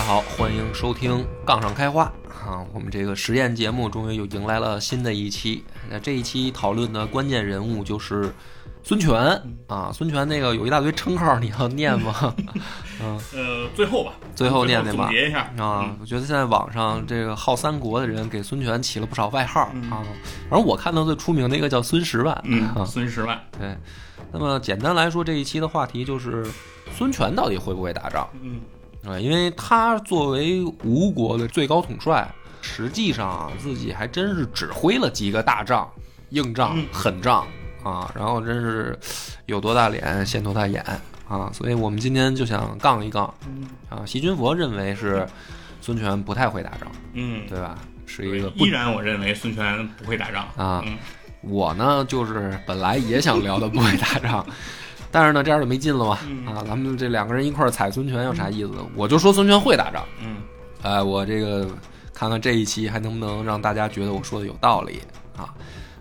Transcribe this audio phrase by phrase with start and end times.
[0.00, 2.10] 家好，欢迎收听《杠上开花》
[2.48, 2.64] 啊！
[2.72, 5.62] 我们这个实验节目终于又迎来了新的一期。
[5.90, 8.32] 那这一期讨论的关键人物就是
[8.82, 9.14] 孙权
[9.66, 9.90] 啊！
[9.92, 12.34] 孙权那个有一大堆称号，你要 念吗？
[13.02, 15.94] 嗯，呃，最后吧，最后念念吧总结一下啊！
[16.00, 20.00] 我觉得现在网上这个好三国的人给孙权起了不少外号啊。
[20.48, 22.86] 反正我看到最出名的一个叫孙十万嗯，啊。
[22.86, 23.76] 孙十万，对，
[24.32, 26.50] 那么简单来说，这一期的话题就是
[26.90, 28.26] 孙权到底会不会打仗？
[28.40, 28.62] 嗯
[29.04, 32.28] 啊，因为他作为吴国的最高统帅，
[32.60, 35.90] 实际上啊，自己还真是指挥了几个大仗、
[36.30, 37.46] 硬仗、嗯狠仗
[37.82, 38.98] 啊，然后真是
[39.46, 40.84] 有多大脸现多大眼
[41.28, 44.04] 啊，所以我们今天就想杠一杠嗯啊。
[44.04, 45.26] 习君佛认为是
[45.80, 47.78] 孙权不太会打仗，嗯，对吧？
[48.06, 50.98] 是一个不依然我认为孙权不会打仗啊嗯
[51.42, 54.44] 我呢，就是本来也想聊的不会打仗，
[55.10, 56.18] 但是呢，这样就没劲了嘛。
[56.28, 58.72] 嗯啊，咱们这两个人一块儿踩孙权有啥意思？
[58.94, 60.04] 我就说孙权会打仗。
[60.22, 60.36] 嗯
[60.82, 61.68] 哎，我这个
[62.14, 65.00] 看看这一期还能不能让大家觉得我说的有道理
[65.36, 65.52] 啊？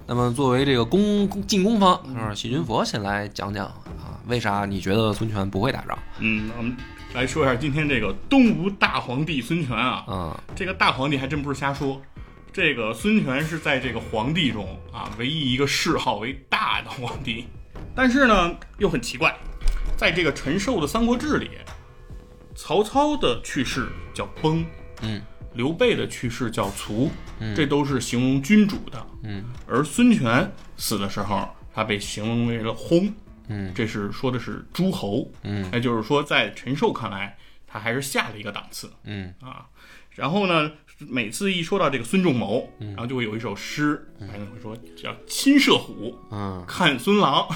[0.07, 5.97] 那么作为这个攻攻进攻方，是细菌佛先来讲讲啊，为啥你觉得孙权不会打仗？
[6.19, 6.75] 嗯，我们
[7.13, 12.01] 来说一下今天这个东吴大皇帝孙权啊，嗯，这个大皇帝还真不是瞎说。
[12.51, 17.45] 这个孙权是在这个皇帝中啊，唯一一个谥号为大的皇帝，
[17.95, 19.35] 但是呢，又很奇怪，
[19.97, 21.51] 在这个陈寿的《三国志》里，
[22.55, 24.65] 曹操的去世叫崩，
[25.01, 25.21] 嗯。
[25.55, 27.55] 刘备的去世叫卒，嗯。
[27.55, 29.07] 这都是形容君主的。
[29.23, 29.43] 嗯。
[29.67, 33.11] 而孙权死的时候，他被形容为了薨，
[33.47, 33.73] 嗯。
[33.73, 35.67] 这是说的是诸侯，嗯。
[35.71, 37.35] 那就是说在陈寿看来，
[37.65, 38.91] 他还是下了一个档次。
[39.03, 39.33] 嗯。
[39.41, 39.65] 啊。
[40.11, 40.71] 然后呢，
[41.07, 42.89] 每次一说到这个孙仲谋，嗯。
[42.89, 47.47] 然后就会有一首诗，反正会说叫“亲射虎，嗯看孙郎”，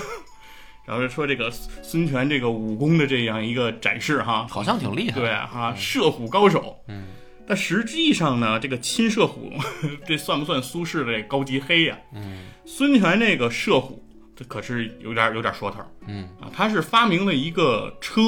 [0.86, 5.20] 然后说这个孙权这个武功的这样一个展示哈，好像挺厉害。
[5.20, 6.78] 对啊哈，射虎高手。
[6.88, 7.08] 嗯。
[7.46, 9.52] 但实际上呢，这个亲射虎，
[10.08, 12.46] 这算不算苏轼的这高级黑呀、嗯。
[12.66, 14.02] 孙权这个射虎，
[14.34, 15.80] 这可是有点有点说头。
[15.80, 16.50] 儿嗯，啊。
[16.54, 18.22] 他是发明了一个车，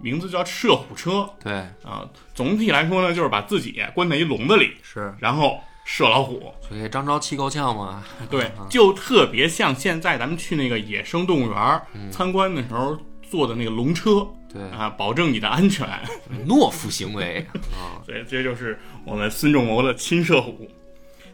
[0.00, 1.52] 名字叫射虎车对，
[1.82, 2.08] 啊。
[2.34, 6.52] 总体来说呢，就是把自己关在一笼子里，是，然后射老虎。
[6.68, 8.04] 所以张昭气够呛嘛。
[8.30, 15.86] 对，就特别像现在咱们去那个野生动物园儿参观的时候坐的那个龙车对，啊，保证你的安全。
[16.46, 18.00] 懦夫行为 啊。
[18.04, 20.70] 所以，这就是我们孙仲谋的亲射虎。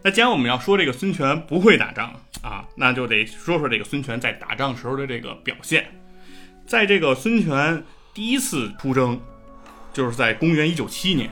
[0.04, 2.12] 那既然我们要说这个孙权不会打仗
[2.42, 5.86] 啊，那就得说说这个孙权在打仗时候的这个表现。
[6.66, 7.84] 在这个孙权
[8.14, 9.18] 第一次出征，
[9.92, 11.30] 就是在公元一九七年，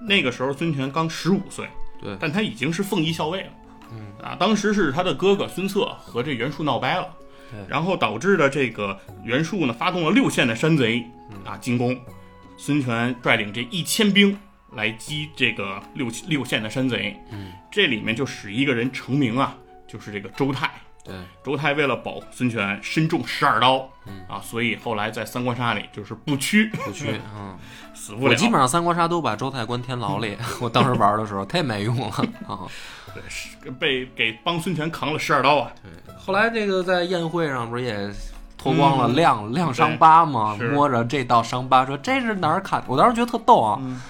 [0.00, 1.66] 那个时候孙权刚十五岁，
[2.02, 3.48] 对，但他已经是奉义校尉了。
[3.90, 7.08] 嗯啊，当时是他的哥哥孙策和这袁术闹掰了
[7.50, 11.02] 对，然后导致的这个袁术呢发动了六县的山贼
[11.46, 11.98] 啊进攻，
[12.58, 14.38] 孙权率领这一千兵
[14.72, 17.16] 来击这个六六县的山贼。
[17.30, 19.56] 嗯，这里面就使一个人成名啊，
[19.86, 20.70] 就是这个周泰。
[21.08, 27.20] 对，周泰为了保护孙权，身中十二刀，嗯啊，所以后来在三国杀里就是不屈，不屈。
[27.34, 27.56] 嗯。
[27.94, 28.30] 死不了。
[28.30, 32.06] 我基本上三国杀都把周泰关天牢里， 我当时玩的时候太没用了
[32.46, 32.60] 啊。
[33.12, 35.72] 对是被给帮孙权扛了十二刀啊。
[35.82, 38.08] 对后来这个在宴会上不是也
[38.56, 40.56] 脱光了嗯亮亮伤疤吗？
[40.72, 42.80] 摸着这道伤疤说这是哪儿砍？
[42.86, 44.00] 我当时觉得特逗啊，嗯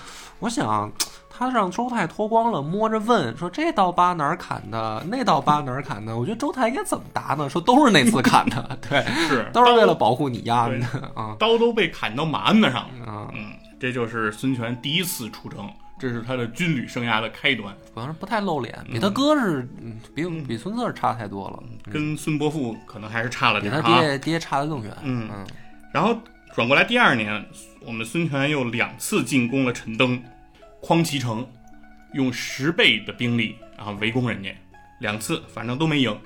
[0.41, 0.93] 我想。
[1.39, 5.05] 他让周泰脱光了，摸着问说：“这刀疤哪儿砍的？
[5.09, 7.49] 那刀疤哪儿砍的？”我觉得周泰应该怎么答呢？
[7.49, 10.75] 说都是那次砍的， 对，是 都是为了保护你丫的
[11.15, 13.07] 啊刀都被砍到马鞍子上了。
[13.13, 13.29] 啊！
[13.33, 24.01] 嗯，这就是孙权第一次出征，这是他的军旅生涯的开端，反正不太露脸，比他哥是，嗯比比孙策差太多了，跟孙伯父可能还是差了点比他。
[24.01, 24.93] 爹爹差得更远。
[25.03, 25.47] 嗯嗯
[25.93, 26.15] 然后
[26.55, 27.47] 转过来第二年，
[27.87, 30.21] 我们孙权又两次进攻了陈登、
[30.81, 31.47] 匡齐城，
[32.15, 34.57] 用十倍的兵力啊围攻人家，
[35.01, 36.19] 两次反正都没赢，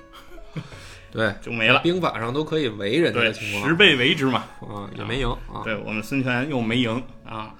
[1.11, 1.79] 对，就没了。
[1.79, 4.45] 兵法上都可以围人家对，的情况，十倍围之嘛。
[4.61, 5.61] 啊，也没赢啊。
[5.63, 7.53] 对我们孙权又没赢啊。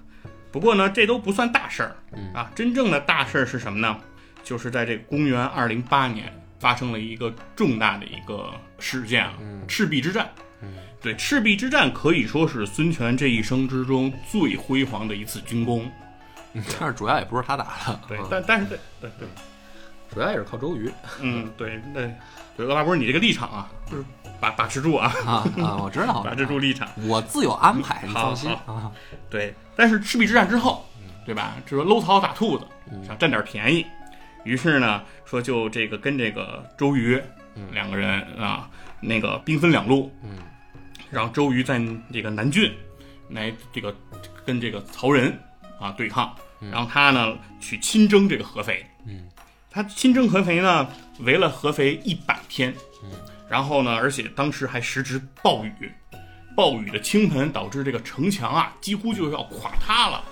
[0.51, 2.51] 不过呢，这都不算大事儿嗯啊。
[2.53, 3.99] 真正的大事儿是什么呢？
[4.43, 10.29] 就是在这公元二零八年发生了一个重大的一个事件啊，嗯赤壁之战。
[10.61, 15.91] 嗯对，赤壁之战可以说是孙权这一生之中最辉煌的一次军功。
[16.79, 19.27] 但是主要也不是他打的，对嗯，但但是对对对，
[20.13, 22.01] 主要也是靠周瑜嗯，对，那
[22.55, 24.03] 对恶霸波，你这个立场啊，就是
[24.39, 26.87] 把把持住啊，啊啊，我知道， 把持住立场。
[27.07, 28.91] 我自有安排，你好放心啊。
[29.29, 30.85] 对，但是赤壁之战之后，
[31.25, 31.55] 对吧？
[31.65, 32.65] 就说搂草打兔子，
[33.05, 33.85] 想占点便宜，
[34.43, 37.19] 于是呢，说就这个跟这个周瑜
[37.71, 38.69] 两个人啊，
[38.99, 40.37] 那个兵分两路，嗯，
[41.09, 42.71] 让周瑜在这个南郡
[43.29, 43.95] 来这个
[44.45, 45.35] 跟这个曹仁
[45.79, 46.35] 啊对抗，
[46.71, 49.27] 然后他呢去亲征这个合肥，嗯，
[49.69, 50.87] 他亲征合肥呢，
[51.19, 52.73] 围了合肥一百天，
[53.03, 53.09] 嗯，
[53.49, 55.91] 然后呢，而且当时还时值暴雨，
[56.55, 60.23] 暴雨的倾盆导致这个城墙啊几乎就要垮塌了，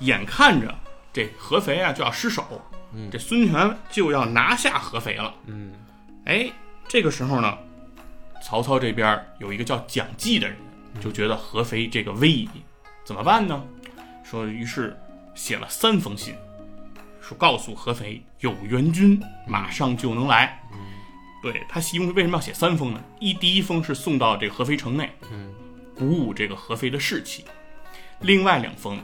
[0.00, 0.74] 眼看着
[1.12, 2.60] 这合肥啊就要失守，
[2.92, 3.10] 嗯。
[3.10, 5.72] 这孙权就要拿下合肥了，嗯。
[6.24, 6.50] 哎，
[6.88, 7.56] 这个时候呢，
[8.42, 10.56] 曹操这边有一个叫蒋济的人，
[11.00, 12.48] 就觉得合肥这个危矣，
[13.04, 13.62] 怎么办呢？
[14.24, 14.96] 说于是
[15.34, 16.34] 写了三封信，
[17.20, 20.58] 说告诉合肥有援军，马上就能来。
[21.42, 23.02] 对他一共为什么要写三封呢？
[23.18, 25.52] 一第一封是送到这个合肥城内，嗯，
[25.92, 27.42] 鼓舞这个合肥的士气；
[28.20, 28.96] 另外两封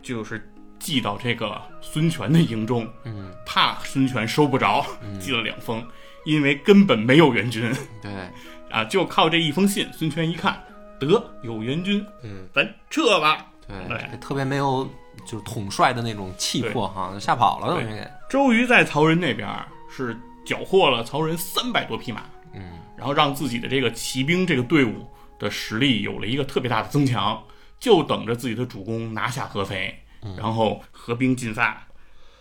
[0.00, 0.48] 就是
[0.78, 4.86] 寄到这个孙权的营中，嗯，怕孙权收不着，
[5.18, 5.84] 寄了两封，
[6.24, 8.12] 因为根本没有援军对，
[8.70, 10.62] 啊，就靠这一封信，孙权一看
[11.00, 13.44] 得有援军，嗯，咱撤吧。
[13.88, 14.88] 对，特别没有
[15.26, 18.10] 就是统帅的那种气魄哈，吓跑了等于给。
[18.28, 19.48] 周瑜在曹仁那边
[19.94, 22.22] 是缴获了曹仁三百多匹马，
[22.54, 25.08] 嗯然后让自己的这个骑兵这个队伍
[25.38, 27.42] 的实力有了一个特别大的增强，
[27.78, 29.98] 就等着自己的主公拿下合肥，
[30.36, 31.82] 然后合兵进发，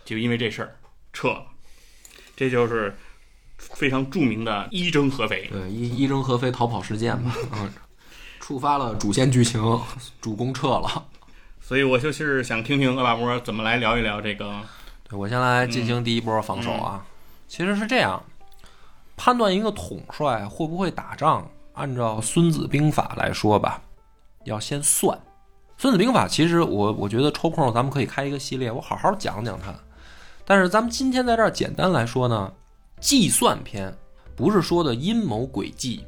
[0.04, 0.76] 就因为这事儿
[1.14, 1.46] 撤了，
[2.36, 2.94] 这就是
[3.58, 5.48] 非常著名的一征合肥。
[5.52, 7.72] 对，一一征合肥逃跑事件嘛，嗯，
[8.42, 9.62] 触发了主线剧情，
[10.20, 11.06] 主公撤了。
[11.70, 14.60] 所以我就是想听听恶霸波怎么来聊一聊这个，
[15.08, 17.06] 对我先来进行第一波防守啊。
[17.48, 18.24] 其实是这样，
[19.16, 23.84] 判断一个统帅会不会打仗，按照《孙子兵法》来说吧，
[24.46, 25.16] 要先算。
[25.78, 29.72] 《孙子兵法》其实我我觉得抽空咱们可以开一个系列，我好好讲讲它。
[30.46, 32.52] 但是咱们今天在这儿简单来说呢，
[33.00, 33.96] 计算篇
[34.36, 36.04] 不是说的阴谋诡计，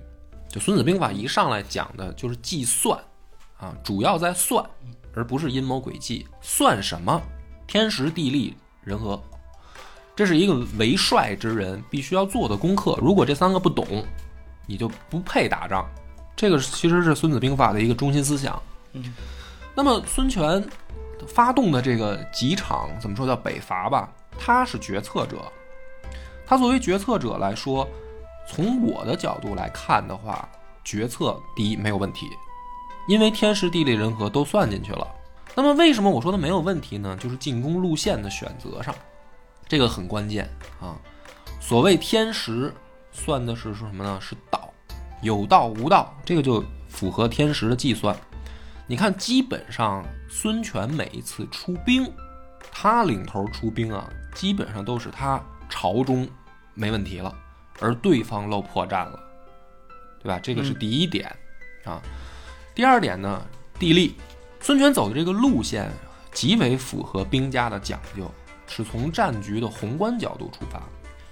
[0.50, 3.00] 就《孙子兵法》一上来讲的就是计算
[3.60, 4.66] 啊，主要在算，
[5.16, 6.28] 而不是阴谋诡计。
[6.42, 7.22] 算什么？
[7.68, 9.22] 天时地利人和，
[10.16, 12.98] 这是一个为帅之人必须要做的功课。
[13.02, 14.04] 如果这三个不懂，
[14.68, 15.90] 你就不配打仗。
[16.36, 18.62] 这个其实是《孙子兵法》的一个中心思想。
[18.94, 19.14] 嗯，
[19.74, 20.62] 那么孙权
[21.28, 24.12] 发动的这个几场怎么说叫北伐吧？
[24.38, 25.50] 他是决策者，
[26.46, 27.88] 他作为决策者来说，
[28.48, 30.50] 从我的角度来看的话，
[30.84, 32.28] 决策第一没有问题，
[33.12, 35.06] 因为天时地利人和都算进去了。
[35.54, 37.14] 那么为什么我说的没有问题呢？
[37.20, 38.96] 就是进攻路线的选择上，
[39.68, 40.50] 这个很关键
[40.80, 40.98] 啊。
[41.60, 42.74] 所谓天时，
[43.12, 44.18] 算的是什么呢？
[44.22, 44.72] 是道，
[45.22, 48.16] 有道无道，这个就符合天时的计算。
[48.88, 52.10] 你看，基本上孙权每一次出兵，
[52.72, 56.26] 他领头出兵啊，基本上都是他朝中
[56.74, 57.36] 没问题了，
[57.82, 59.20] 而对方露破绽了，
[60.24, 60.40] 对吧？
[60.40, 61.28] 这个是第一点、
[61.84, 62.02] 啊。
[62.74, 63.46] 第二点呢，
[63.78, 64.16] 地利，
[64.60, 65.92] 孙权走的这个路线
[66.32, 68.32] 极为符合兵家的讲究，
[68.68, 70.82] 是从战局的宏观角度出发。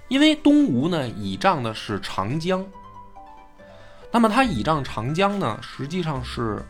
[0.08, 2.66] 因为东吴呢倚仗的是长江，
[4.10, 6.62] 那么它倚仗长江呢，实际上是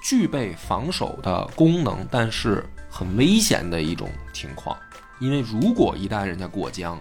[0.00, 4.76] 具备防守的功能，但是很危险的一种情况。
[5.18, 6.98] 因为如果一旦人家过江，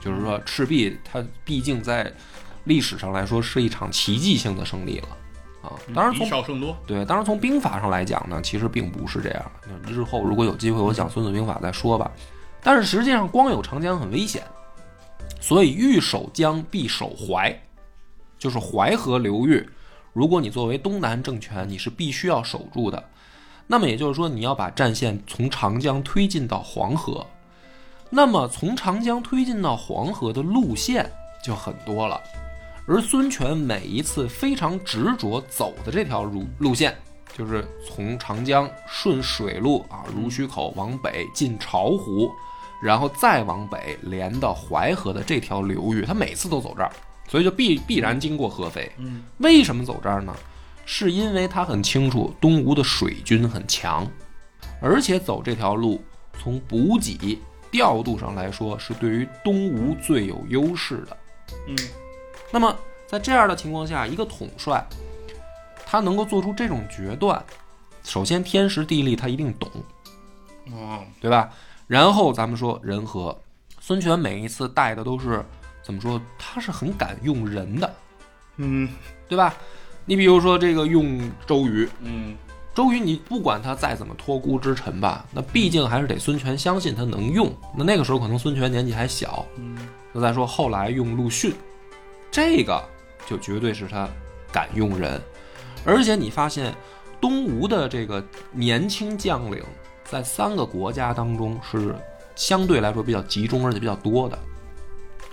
[0.00, 2.12] 就是说赤壁它毕竟在
[2.64, 5.08] 历史上来说是一场奇迹性的胜利了
[5.64, 5.72] 啊。
[5.94, 6.76] 当然以从少胜多。
[6.86, 9.52] 对，当然从兵法上来讲呢，其实并不是这样。
[9.82, 12.10] 那日后如果有机会，我讲《孙子兵法》再说吧。
[12.62, 14.42] 但是实际上，光有长江很危险，
[15.40, 17.54] 所以欲守江必守淮，
[18.38, 19.68] 就是淮河流域。
[20.12, 23.02] 如果你作为东南政权，你是必须要守住的。
[23.66, 27.26] 那么也就是说，你要把战线从长江推进到黄河。
[28.10, 31.10] 那么从长江推进到黄河的路线
[31.42, 32.20] 就很多了。
[32.86, 36.94] 而孙权每一次非常执着走的这条路路线，
[37.32, 42.30] 就是从长江顺水路啊濡须口往北进巢湖，
[42.82, 46.92] 然后再往北连到淮河的这条流域，他每次都走这儿，
[47.26, 48.92] 所以就必必然经过合肥。
[48.98, 50.36] 嗯，为什么走这儿呢？
[50.84, 54.06] 是因为他很清楚东吴的水军很强，
[54.82, 56.04] 而且走这条路
[56.38, 57.38] 从补给
[57.70, 61.16] 调度上来说是对于东吴最有优势的。
[61.66, 61.76] 嗯
[62.54, 62.72] 那么
[63.04, 64.86] 在这样的情况下，一个统帅
[65.84, 67.44] 他能够做出这种决断，
[68.04, 69.68] 首先天时地利他一定懂，
[70.70, 71.50] 哦，对吧？
[71.88, 73.36] 然后咱们说人和，
[73.80, 75.44] 孙权每一次带的都是
[75.82, 76.22] 怎么说？
[76.38, 77.92] 他是很敢用人的，
[78.58, 78.88] 嗯
[79.28, 79.52] 对吧？
[80.04, 82.36] 你比如说这个用周瑜，嗯
[82.72, 87.52] 周瑜你不管他再怎么托孤之臣吧，那毕竟还是得孙权相信他能用。
[87.76, 89.76] 那那个时候可能孙权年纪还小，嗯
[90.12, 91.52] 那再说后来用陆逊，
[92.34, 92.82] 这个
[93.26, 94.08] 就绝对是他
[94.50, 95.22] 敢用人，
[95.84, 96.74] 而且你发现
[97.20, 99.62] 东吴的这个年轻将领，
[100.02, 101.94] 在三个国家当中是
[102.34, 104.36] 相对来说比较集中而且比较多的，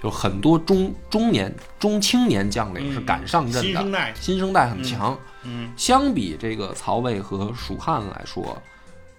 [0.04, 5.18] 就很多中中年、中青年将领是敢上阵的，新生代，新生代很强。
[5.44, 8.62] 嗯相比这个曹魏和蜀汉来说，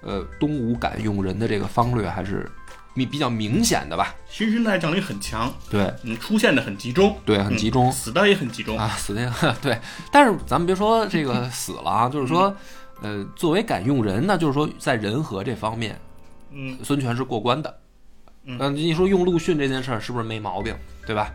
[0.03, 2.49] 呃，东吴敢用人的这个方略还是
[2.95, 4.15] 比比较明显的吧？
[4.29, 7.89] 新生代将领很强，对嗯，出现的很集中，对，很集中。
[7.89, 9.33] 嗯死的也很集中，啊，死的
[9.63, 9.79] 对，
[10.11, 12.55] 但是咱们别说这个死了啊， 就是说，
[13.03, 15.99] 呃，作为敢用人，那就是说在人和这方面，
[16.53, 17.79] 嗯孙权是过关的。
[18.45, 20.75] 嗯那你说用陆逊这件事儿是不是没毛病，
[21.07, 21.31] 对吧？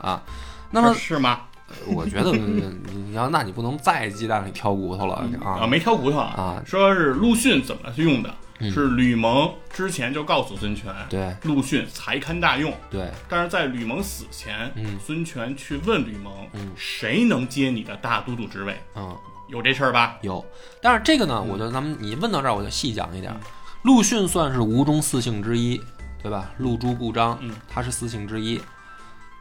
[0.00, 0.22] 啊，
[0.70, 1.40] 那么是吗？
[1.88, 2.64] 我觉得你
[2.94, 12.72] 你要那你不能再鸡蛋里挑骨头了啊，啊没挑骨头啊说是陆逊怎么用的，嗯是吕蒙之前就告诉孙权，对陆逊才堪大用。
[12.90, 18.76] 对，但是在吕蒙死前，嗯孙权去问吕蒙，嗯谁能接你的大都督职位？
[18.94, 19.16] 嗯。
[19.48, 20.18] 有这事儿吧？
[20.20, 20.44] 有，
[20.82, 23.34] 但是这个呢，我觉得咱们你问到这儿，我就细讲一点。
[23.80, 25.80] 陆逊算是吴中四姓之一，
[26.22, 26.50] 对吧？
[26.58, 28.60] 陆朱顾张嗯，他是四姓之一。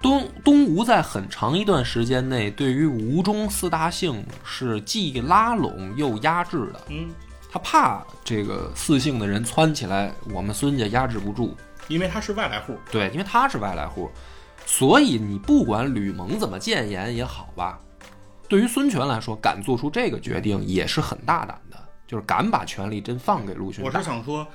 [0.02, 6.82] 东东吴在很长一段时间内，对于吴中四大姓是既拉拢又压制的。
[6.88, 7.10] 嗯，
[7.52, 11.56] 他怕这个四姓的人窜起来，我们孙家压制不住。
[11.88, 12.78] 因为他是外来户。
[12.92, 14.12] 对，因为他是外来户，
[14.66, 17.80] 所以你不管吕蒙怎么谏言也好吧，
[18.50, 23.90] 对于孙权来说，敢做出这个决定也是很大胆的，就是敢把权力真放给陆逊我。
[23.90, 24.46] 是想说，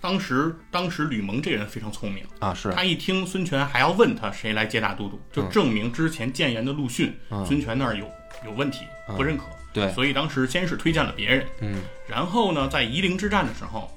[0.00, 8.10] 当时当时吕蒙这人非常聪明，啊，是他一听孙权还要问他谁来接大都督，就嗯证明之前谏言的陆逊，嗯孙权那儿有
[8.44, 8.80] 有问题，
[9.16, 9.44] 不认可。
[9.74, 9.92] 对。
[9.92, 13.90] 所以当时先是推荐了别人，嗯，然后呢，在夷陵之战的时候，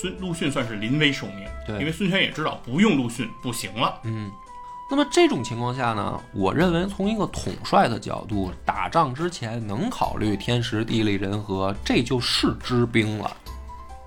[0.00, 1.78] 孙陆逊算是临危受命，对。
[1.80, 4.30] 因为孙权也知道不用陆逊不行了，嗯。
[4.90, 13.36] 那么这种情况下呢，我认为从一个统帅的角度，打仗之前能考虑天时地利人和，这就是知兵了，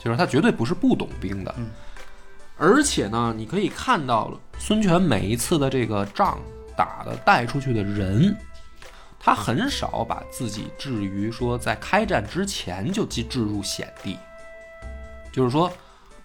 [0.04, 1.54] 就是他绝对不是不懂兵的。
[1.60, 1.70] 嗯。
[2.58, 6.40] 而且呢，你可以看到孙权每一次的这个仗
[6.76, 8.36] 打的带出去的人，
[9.24, 14.18] 他很少把自己置于说在开战之前就置入险地，
[15.32, 15.72] 就是说，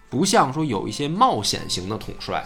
[0.09, 2.43] 不像说有一些冒险型的统帅，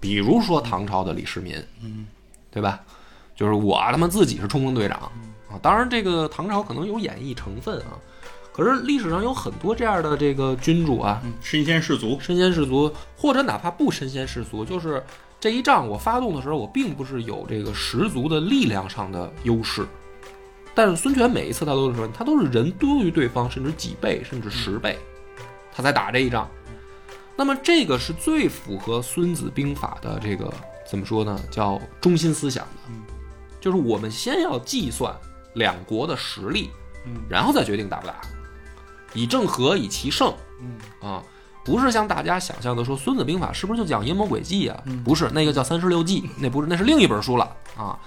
[0.00, 2.06] 比如说唐朝的李世民，嗯，
[2.50, 2.80] 对吧？
[3.36, 4.98] 就是我他妈自己是冲锋队长
[5.50, 8.00] 啊，当然这个唐朝可能有演绎成分啊，
[8.54, 15.04] 可是历史上有很多这样的这个君主啊，嗯身先士卒，身先士卒，或者哪怕不身先士卒，就是
[15.38, 19.86] 这一仗我发动的时候，我并不是有这个十足的力量上的优势。
[20.74, 24.98] 但是孙权每一次他都是什么，他都是人多于对方，甚至几倍，甚至十倍，
[25.72, 26.48] 他才打这一仗。
[27.36, 30.52] 那么这个是最符合《孙子兵法》的这个
[30.90, 31.38] 怎么说呢？
[31.50, 33.14] 叫中心思想的，
[33.60, 35.14] 就是我们先要计算
[35.54, 36.70] 两国的实力，
[37.04, 38.20] 嗯然后再决定打不打，
[39.12, 40.34] 以正和，以奇胜。
[40.60, 40.78] 嗯
[41.10, 41.22] 啊，
[41.66, 44.82] 不是像大家想象的说《孙子兵法》是不是就讲阴谋诡计啊？
[44.86, 47.98] 嗯不是，那个叫三十六计，那不是，那是另一本书了啊。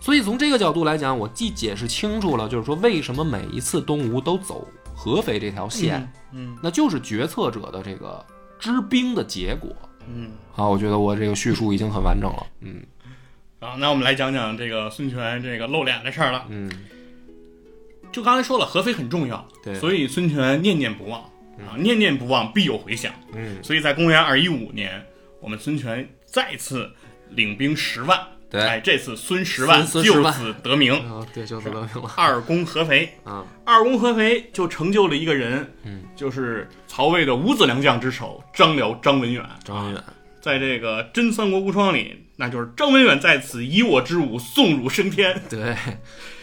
[0.00, 8.24] 所以从这个角度来讲，我既解释清楚了，就是说为什么每一次东吴都走合肥这条线，嗯那就是决策者的这个
[8.60, 9.68] 知兵的结果
[10.08, 10.70] 嗯好。
[10.70, 12.80] 我觉得我这个叙述已经很完整了，嗯
[13.58, 16.44] 啊，那我们来讲讲这个孙权这个露脸的事儿了。
[16.50, 16.70] 嗯，
[18.12, 21.20] 就刚才说了，合肥很重要，对所以孙权念念不忘
[21.58, 23.12] 啊，念念不忘必有回响。
[23.34, 25.04] 嗯，所以在公元二一五年，
[25.40, 26.90] 我们孙权再次
[27.30, 28.18] 领兵十万，
[28.50, 33.12] 对哎，这次孙十万就此得名，啊，对，就此得名了二攻合肥。
[33.24, 39.44] 啊，二攻合肥就成就了一个人，嗯，就是曹魏的五子良将之首张辽张文远。
[39.64, 40.04] 张文远，
[40.40, 45.42] 在这个《真三国无双》里，那就是张文远在此以我之武送汝升天。
[45.50, 45.74] 对，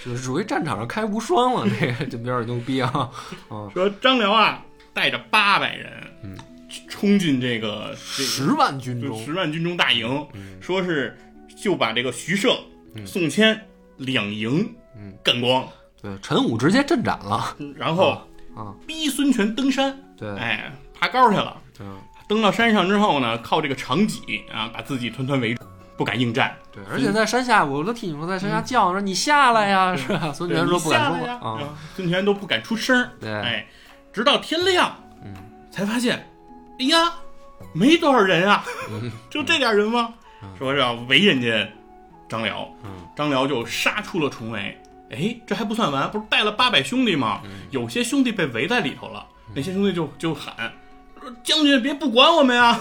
[0.04, 3.10] 就是属于战场上开无双了，这个这比较牛逼啊，
[3.48, 4.62] 啊，说张辽啊，
[4.94, 5.92] 带着八百人，
[6.24, 6.38] 嗯，
[6.88, 11.18] 冲进这个十万军中，十万军中大营，嗯说是
[11.62, 12.56] 就把这个徐盛、
[13.06, 13.60] 宋谦
[13.98, 15.68] 两营嗯干光，
[16.02, 18.22] 对，陈武直接阵斩了然后
[18.56, 21.58] 啊，逼孙权登山，对，哎，爬高去了。
[21.80, 25.64] 嗯，登到山上之后呢，靠这个长戟啊，把自己团团围住，
[25.98, 26.56] 不敢应战。
[26.72, 30.32] 对，而且在山下，我都听你说在山下叫说你下来呀，是吧？
[30.32, 31.40] 孙权说不敢说呀
[31.96, 33.10] 孙权都不敢出声儿。
[33.20, 33.68] 对哎，
[34.14, 35.34] 直到天亮，嗯，
[35.72, 36.30] 才发现，
[36.80, 37.12] 哎呀，
[37.74, 40.14] 没多少人啊，嗯就这点人吗？
[40.58, 41.68] 说是要围人家
[42.30, 44.78] 张辽，嗯张辽就杀出了重围。
[45.10, 47.42] 哎，这还不算完，不是带了八百兄弟吗？
[47.46, 50.54] 嗯有些兄弟被围在里头了，那些兄弟就就喊
[51.22, 52.80] 说：“将军别不管我们呀！”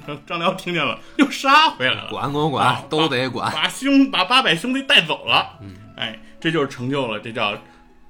[0.26, 3.52] 张辽听见了，又杀回来了，嗯管管啊管，都得管。
[3.52, 5.58] 把兄把八百兄弟带走了。
[5.60, 7.52] 嗯哎，这就是成就了，这叫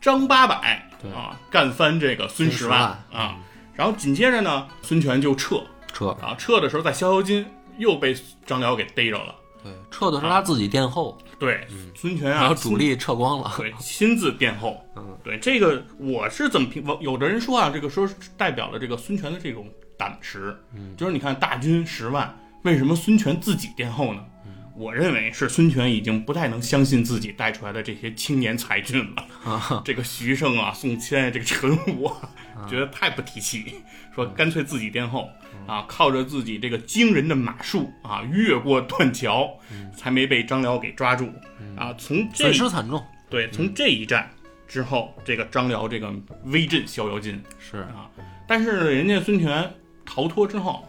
[0.01, 2.81] 张八百对啊，干翻这个孙十万
[3.13, 3.37] 啊。
[3.75, 7.47] 然后紧接着呢，孙权就撤撤，啊，撤的时候在逍遥津
[7.79, 8.15] 又被
[8.45, 9.35] 张辽给逮着了。
[9.63, 13.53] 对，撤的是他自己殿后，对，孙权啊，然后主力撤光了。
[13.57, 14.83] 对，亲自殿后。
[14.97, 16.83] 嗯，对，这个我是怎么评？
[16.87, 19.67] 我有的人说啊，这个说代表了这个孙权的这种
[19.99, 20.57] 胆识。
[20.75, 24.25] 嗯，就是你看大军十万，为什么孙权自己殿后呢？
[24.75, 29.27] 嗯我认为是孙权已经不太能相信自己带出来的这些青年才俊了。
[29.45, 32.31] 啊这个徐盛啊、宋谦啊、这个陈武啊，
[32.69, 33.75] 觉得太不提气，
[34.15, 35.29] 说干脆自己殿后
[35.67, 39.51] 啊，靠着自己这个惊人的马术啊，越过断桥，
[39.97, 41.31] 才没被张辽给抓住
[41.77, 41.93] 啊。
[41.99, 43.05] 从这损失惨重。
[43.29, 44.31] 对，从这一战
[44.67, 46.13] 之后，这个张辽这个
[46.45, 48.11] 威震逍遥津是，啊，
[48.47, 49.71] 但是人家孙权
[50.05, 50.89] 逃脱之后，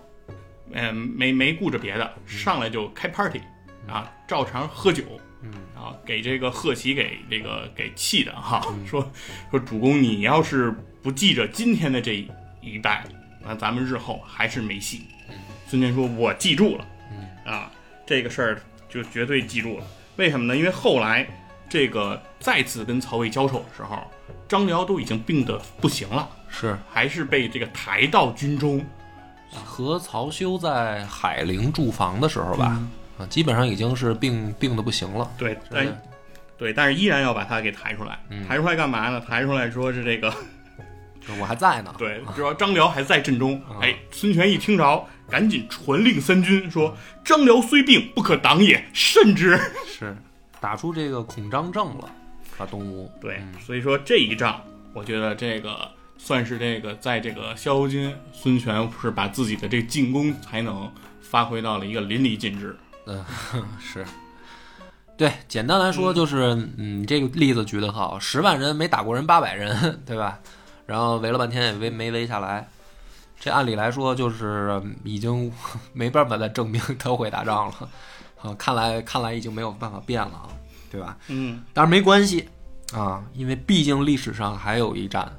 [0.71, 3.41] 嗯、没没顾着别的，上来就开 party
[3.91, 5.03] 啊，照常喝酒，
[5.41, 9.11] 嗯啊，给这个贺喜给这个给气的哈， 说
[9.49, 12.25] 说主公，你要是不记着今天的这
[12.61, 13.05] 一拜，
[13.43, 15.03] 那咱们日后还是没戏。
[15.67, 16.85] 孙权说：“我记住了，
[17.45, 17.71] 啊，
[18.05, 19.85] 这个事儿就绝对记住了。
[20.17, 20.57] 为什么呢？
[20.57, 21.25] 因为后来
[21.69, 24.03] 这个再次跟曹魏交手的时候，
[24.49, 28.85] 张辽都已经病得不行了，是还是被这个抬到军中。
[29.65, 32.89] 和曹休在海陵驻防的时候吧，嗯
[33.21, 35.29] 啊，基本上已经是病病的不行了。
[35.37, 36.01] 对，是但
[36.57, 38.19] 对，但是依然要把他给抬出来。
[38.29, 39.23] 嗯抬出来干嘛呢？
[39.27, 40.29] 抬出来说是这个，
[41.25, 41.93] 就我还在呢。
[41.97, 43.55] 对，主要张辽还在阵中。
[43.61, 49.59] 啊哎，孙权一听着，赶紧传令三军说：“张辽虽病，不可挡也，甚至。
[49.87, 50.15] 是
[50.59, 52.09] 打出这个孔张症了，
[52.57, 54.61] 把东吴。”对，嗯所以说这一仗，
[54.93, 62.77] 我觉得这个算是这个在这个逍遥津，孙权是把自己的这个进攻才能发挥到了一个淋漓尽致。
[63.05, 63.23] 嗯，
[63.79, 64.05] 是。
[65.17, 70.39] 对，简单来说就是，嗯，这个例子举得好，十万人没打过人八百人， 对吧？
[70.87, 72.67] 然后围了半天也围没围下来，
[73.39, 75.51] 这按理来说就是嗯已经
[75.93, 77.89] 没办法再证明他会打仗了，
[78.41, 80.49] 啊， 看来看来已经没有办法变了啊，
[80.89, 81.15] 对吧？
[81.27, 82.49] 嗯，但是没关系
[82.93, 85.31] 啊，因为毕竟历史上还有一战，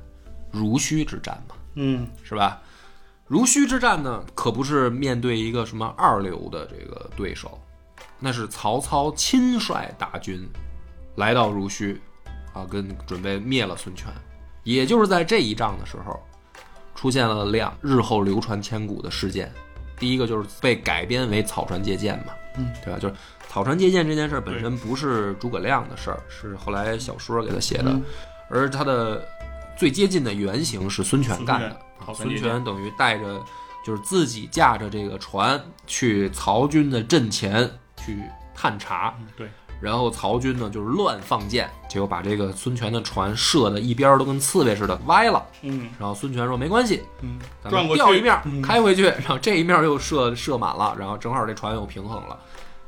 [0.52, 2.62] 濡须之战嘛，嗯，是吧？
[3.32, 7.58] 濡须之战呢，可不是面对一个什么二流的这个对手，
[8.18, 10.46] 那是曹操亲率大军
[11.16, 11.98] 来到濡须，
[12.52, 14.12] 啊，跟准备灭了孙权。
[14.64, 16.22] 也就是在这一仗的时候，
[16.94, 19.50] 出现了两日后流传千古的事件。
[19.96, 22.98] 第一个就是被改编为草船借箭嘛，嗯，对吧？
[22.98, 23.14] 就是
[23.48, 28.04] 草船借箭这件事儿本身不是诸葛亮的事儿，是后来小说给他写的，嗯
[28.50, 29.26] 而他的
[29.74, 31.76] 最接近的原型是孙权干的。
[32.14, 33.40] 孙权等于带着，
[33.84, 37.70] 就是自己驾着这个船去曹军的阵前
[38.04, 38.22] 去
[38.54, 39.48] 探查，对，
[39.80, 45.44] 然后曹军呢就是乱放箭，结果把这个孙权的船射的一边儿都跟刺猬似的歪了。
[45.62, 52.38] 嗯然后孙权说没关系，嗯，咱转过去们调一面开回去，然后这一面儿又射射满了，然后正好这船又平衡了。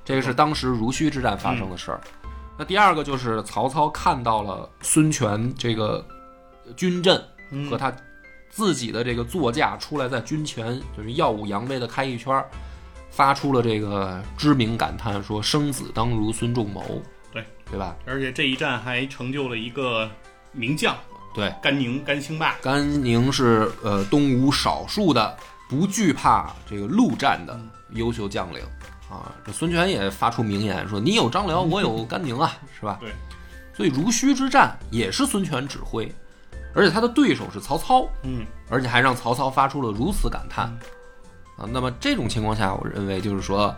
[0.04, 2.00] 这个是当时濡须之战发生的事儿。
[2.56, 6.06] 那第二个就是曹操看到了孙权这个
[6.76, 7.92] 军阵嗯和他
[8.54, 12.48] 自己的这个座驾出来在军前就是耀武扬威的开一圈儿，
[13.10, 17.02] 发出了这个知名感叹说：“生子当如孙仲谋。”
[17.34, 17.96] 对对吧？
[18.06, 20.08] 而且这一战还成就了一个
[20.52, 20.96] 名将
[21.34, 22.54] 对，甘宁甘兴霸。
[22.62, 25.36] 甘宁是呃东吴少数的
[25.68, 28.62] 不惧怕这个陆战的优秀将领
[29.10, 29.34] 啊。
[29.44, 33.10] 这孙权也发出名言说：“你有张辽，我有甘宁啊，是吧？”对。
[33.76, 36.08] 所以濡须之战也是孙权指挥，
[36.74, 40.66] 而且他的对手是曹操，嗯而且还让曹操发出了如此感叹
[41.56, 41.68] 啊。
[41.70, 43.74] 那么这种情况下，我认为就是说，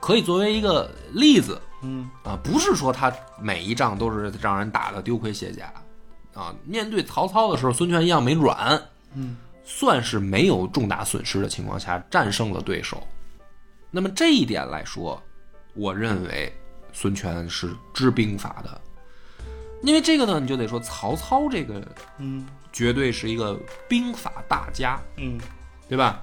[0.00, 5.72] 可以作为一个例子嗯啊，不是说他每一仗都是让人打的丢盔卸甲
[6.34, 6.54] 啊。
[6.64, 8.82] 面对曹操的时候，孙权一样没软，
[9.14, 13.06] 嗯，算是没有重大损失的情况下战胜了对手。
[13.90, 15.22] 那么这一点来说，
[15.74, 16.52] 我认为
[16.92, 18.80] 孙权是知兵法的，
[19.82, 21.86] 因为这个呢，你就得说曹操这个
[22.18, 25.38] 嗯绝对是一个兵法大家，嗯
[25.88, 26.22] 对吧？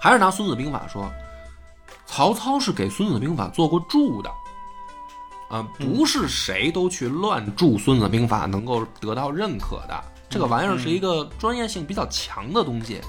[0.00, 1.10] 还是拿《孙子兵法》说，
[2.06, 4.30] 曹操是给《孙子兵法》做过注的，
[5.48, 10.04] 啊、不是谁都去乱注《孙子兵法》能够得到认可的。
[10.28, 13.00] 这个玩意儿是一个专业性比较强的东西，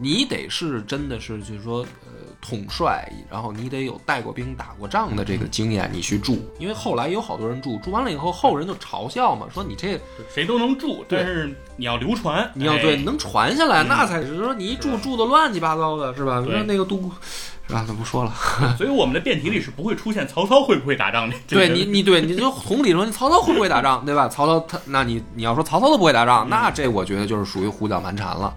[0.00, 6.38] 你得是真的是就是说呃统帅，然后你得有带过兵、打过仗的这个经验，你去住。
[6.58, 10.00] 因为后来有好多人住，住完了以后，后人就嘲笑嘛，说你这
[10.32, 16.38] 谁都能住，对但是你要流传，哎你要对能传下来，嗯那才是说你一住住的乱七八糟的，是吧？
[16.38, 17.10] 你对说那个杜，
[17.66, 17.84] 是吧？
[17.88, 18.32] 那不说了。
[18.78, 21.34] 所以我们的辩题里是不会出现曹操会不会打仗的。
[21.48, 24.28] 这 对你，你对你就同理说，你曹操会不会打仗，对吧？
[24.28, 28.54] 曹操他，那你你要说曹操都不会打仗，那这我觉得就是属于胡搅蛮缠了。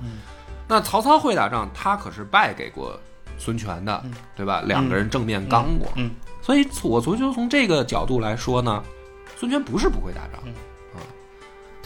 [0.71, 2.97] 那曹操会打仗，他可是败给过
[3.37, 4.01] 孙权的，
[4.37, 4.61] 对吧？
[4.65, 6.09] 两个人正面刚过，嗯
[6.41, 8.81] 所以我所以就从这个角度来说呢，
[9.37, 10.53] 孙权不是不会打仗嗯
[10.95, 11.03] 啊。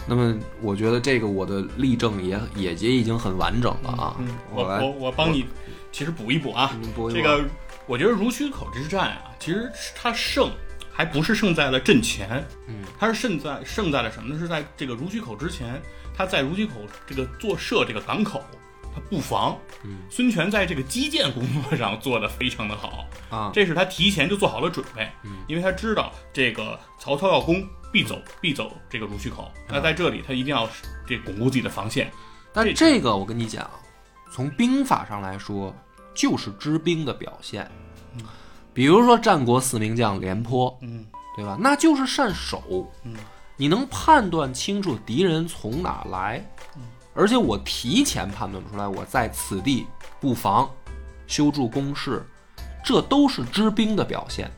[0.06, 4.15] 那么我觉得这个我的例证也也也已经很完整了啊。
[4.19, 5.48] 嗯，我来我我帮你，
[5.91, 6.71] 其实补一补啊。
[7.12, 7.43] 这个
[7.88, 10.52] 我觉得濡须口之战啊，其实它胜
[10.91, 14.39] 还不是胜在了阵前，嗯，它是胜在胜在了什么呢？
[14.39, 15.82] 是在这个濡须口之前，
[16.15, 16.74] 他在濡须口
[17.08, 18.41] 这个坐设这个港口，
[18.75, 18.75] 他
[19.10, 19.58] 布防。
[19.84, 29.52] 嗯，孙权在这个基建工作上做得非常的好，啊，这是他提前就做好了准备，嗯因为他知道这个曹操要攻，必走必走这个濡须口。
[29.68, 30.68] 那在这里，他一定要
[31.08, 32.12] 这巩固自己的防线。
[32.54, 33.70] 但这这个我跟你讲，
[34.32, 35.76] 从兵法上来说，
[36.13, 37.70] 就是知兵的表现。
[38.74, 41.58] 比如说战国四名将廉颇，嗯对吧？
[41.60, 42.91] 那就是善守。
[43.04, 43.15] 嗯，
[43.58, 46.46] 你能判断清楚敌人从哪来，
[47.15, 49.88] 而且我提前判断出来，我在此地
[50.19, 50.69] 布防、
[51.28, 52.23] 修筑工事，
[52.84, 54.51] 这都是知兵的表现，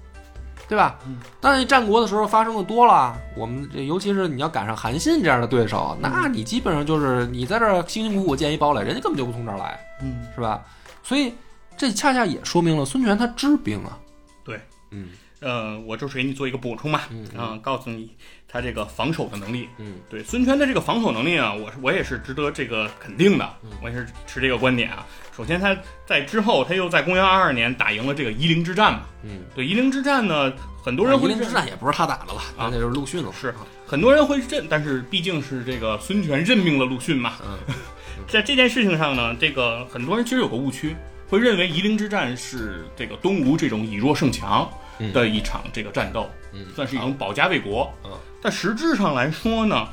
[0.67, 0.99] 对吧？
[1.05, 1.17] 嗯。
[1.39, 6.09] 但是战国的时候发生的多了，我们这尤其是你要赶上韩信这样的对手，嗯。
[6.11, 10.65] 那你基本上就是你在这儿辛辛苦苦建一堡垒，人家根本就不从这儿来，嗯，是吧？
[11.03, 11.33] 所以
[11.77, 13.97] 这恰恰也说明了孙权他知兵啊。
[14.43, 14.59] 对，
[14.91, 15.09] 嗯。
[15.39, 17.27] 呃，我就是给你做一个补充嘛，嗯。
[17.37, 18.11] 啊，告诉你
[18.47, 19.67] 他这个防守的能力。
[19.77, 25.05] 嗯对孙权的这个防守能力啊，我是我也是值得这个肯定的，嗯我也是持这个观点啊。
[25.36, 29.01] 首先，他在之后，他又在公元二二年打赢了这个夷陵之战嘛。
[29.23, 30.51] 嗯，对夷陵之战呢，
[30.83, 33.31] 很多人夷陵之战也不是他打的吧，啊那就是陆逊了。
[33.33, 33.53] 是
[33.86, 37.33] 很多人会认，但是毕竟是这个孙权任命了陆逊嘛。
[37.45, 37.57] 嗯
[38.27, 40.95] 在这件事情上呢，这个很多人其实有个误区，
[41.27, 44.69] 会认为夷陵之战是这个东吴这种以弱胜强
[45.13, 47.91] 的一场这个战斗，嗯算是一种保家卫国。
[48.05, 48.11] 嗯
[48.41, 49.89] 但实质上来说呢，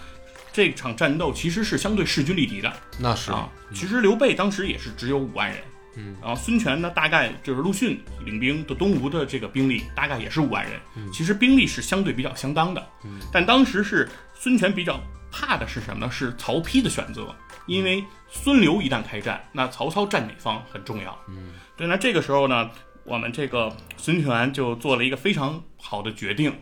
[0.53, 3.49] 这场战斗其实是相对势均力敌的那是啊。
[3.75, 5.59] 其实刘备当时也是只有五万人。
[5.97, 10.73] 嗯，然后孙权呢，大概就是陆逊领兵的东吴的这个兵力，大概也是五万人。
[11.13, 12.85] 其实兵力是相对比较相当的。
[13.05, 15.01] 嗯，但当时是孙权比较
[15.35, 16.13] 怕的是什么呢？
[16.13, 17.35] 是曹丕的选择，
[17.67, 21.19] 因为孙刘一旦开战，那曹操占哪方很重要。
[21.29, 22.71] 嗯，对，那这个时候呢，
[23.03, 26.57] 我们这个孙权就做了一个非常好的决定，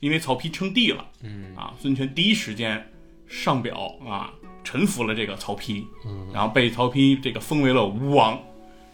[0.00, 1.04] 因为曹丕称帝了。
[1.22, 2.90] 嗯啊，孙权第一时间
[3.28, 4.32] 上表啊，
[4.64, 5.84] 臣服了这个曹丕，
[6.32, 8.40] 然后被曹丕这个封为了吴王，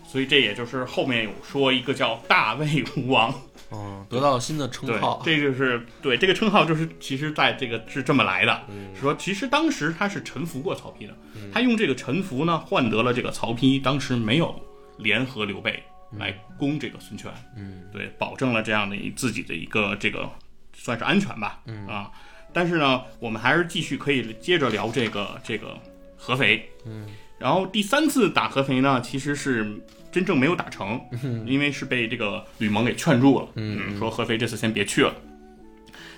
[0.05, 3.33] 所以这也就是后面有说一个叫大魏吴王，
[3.73, 5.23] 嗯，得到了新的称号，。
[5.25, 11.15] 这就是对这个称号就是其实在这个是这么来的，嗯说其实当时他是臣服过曹丕的，
[11.53, 14.55] 他用这个臣服呢换得了这个曹丕当时没有
[14.99, 15.83] 联合刘备
[16.19, 20.29] 来攻这个孙权，嗯，对，保证了这样的自己的一个这个
[20.75, 22.11] 算是安全吧，嗯啊，
[22.53, 25.79] 但是呢，我们还是继续可以接着聊这个这个
[26.17, 27.07] 合肥，嗯，
[27.39, 31.01] 然后第三次打合肥呢，其实是真正没有打成，
[31.47, 33.99] 因为是被这个吕蒙给劝住了，嗯。
[33.99, 35.15] 说合肥这次先别去了。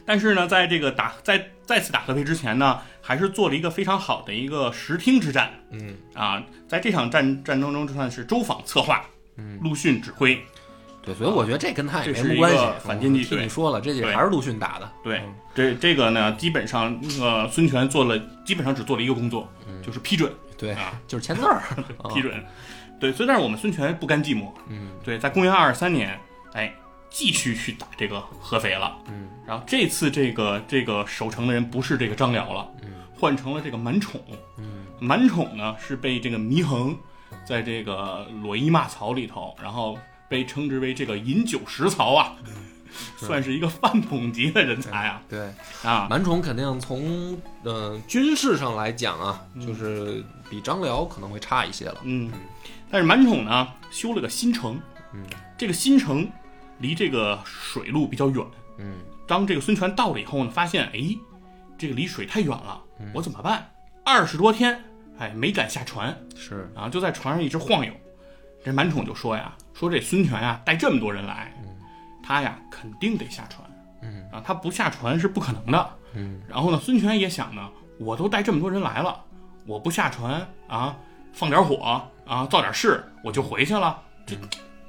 [0.04, 5.94] 但是呢，在这个打在再次打合肥之前呢，还是做了一个非常好的一个石厅之战，嗯。
[6.14, 9.04] 啊，在这场战战争中就算是周访策划，
[9.36, 10.40] 嗯，陆逊指挥，
[11.04, 12.58] 对，所以我觉得这跟他也没什么关系。
[12.84, 14.12] 反间计对你说了，这对。
[14.14, 14.90] 还是陆逊打的。
[15.04, 19.48] 对嗯，这这个呢，基本上呃，孙权做了，基本上只做了一个工作，
[19.84, 20.32] 就是批准。
[20.58, 21.62] 对啊，就是签字儿。
[21.98, 22.44] 啊 批准。
[23.02, 26.16] 对，所以但是我们孙权不甘寂寞，嗯对，在公元二三年，
[26.52, 26.72] 哎，
[27.10, 28.96] 继续去打这个合肥了。
[29.08, 34.20] 嗯，然后这次这个这个守城的人不是这个张辽了，嗯，换成了这个满宠。
[34.56, 36.96] 嗯，满宠呢是被这个祢衡
[37.44, 42.36] 在这个裸衣骂曹里头，然后被称之为这个饮酒食曹啊，
[43.16, 46.06] 算是一个饭桶级的人才啊对，啊。
[46.08, 51.96] 满宠肯定从呃军事上来讲啊，就是比张辽可能会差一些了。
[52.04, 52.30] 嗯，
[52.92, 54.78] 但是满宠呢修了个新城，
[55.14, 55.24] 嗯，
[55.56, 56.30] 这个新城
[56.78, 58.44] 离这个水路比较远。
[58.78, 58.98] 嗯。
[59.26, 61.16] 当这个孙权到了以后呢，发现哎，
[61.78, 63.10] 这个离水太远了，嗯。
[63.14, 63.66] 我怎么办？
[64.04, 64.78] 二十多天，
[65.18, 66.14] 哎，没敢下船。
[66.36, 67.90] 是，啊，就在船上一直晃悠。
[68.62, 71.50] 这满宠就说呀，说这孙权呀带这么多人来，
[72.22, 73.66] 他呀肯定得下船，
[74.02, 74.22] 嗯。
[74.30, 75.90] 啊，他不下船是不可能的。
[76.12, 76.42] 嗯。
[76.46, 79.18] 然后呢，孙权也想呢，我都带这么多人来了，
[79.66, 80.94] 我不下船啊，
[81.32, 84.36] 放点火，啊，造点势我就回去了，这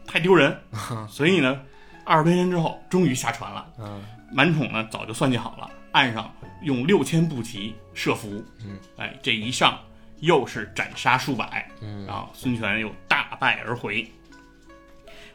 [0.05, 0.57] 太丢人。
[1.09, 1.59] 所以呢，
[2.05, 3.65] 二十多天之后，终于下船了。
[3.79, 4.03] 嗯
[4.35, 9.79] 满宠呢早就算计好了，岸上用六千步骑设伏，嗯，哎，这一上
[10.21, 14.03] 又是斩杀数百，嗯然后孙权又大败而回。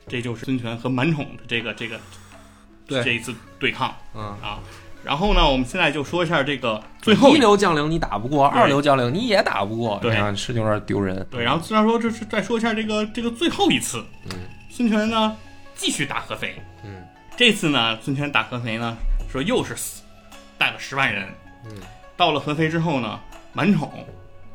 [0.09, 2.01] 这就是孙权和满宠的这个这个
[2.89, 4.59] 对这一次对抗嗯，啊。
[5.05, 10.13] 然后呢，我们现在就说一下这个最后一流将领你打不过，二流将领你也打不过，对。
[10.37, 11.27] 是有点丢人。
[11.31, 14.39] 对，然后虽然说这是再说一下这个这个最后一次，嗯，
[14.71, 15.37] 孙权呢
[15.75, 17.03] 继续打合肥，嗯，
[17.37, 18.97] 这次呢孙权打合肥呢
[19.31, 20.03] 说又是死
[20.59, 21.27] 带了十万人，
[21.67, 21.73] 嗯，
[22.17, 23.19] 到了合肥之后呢，
[23.53, 23.91] 满宠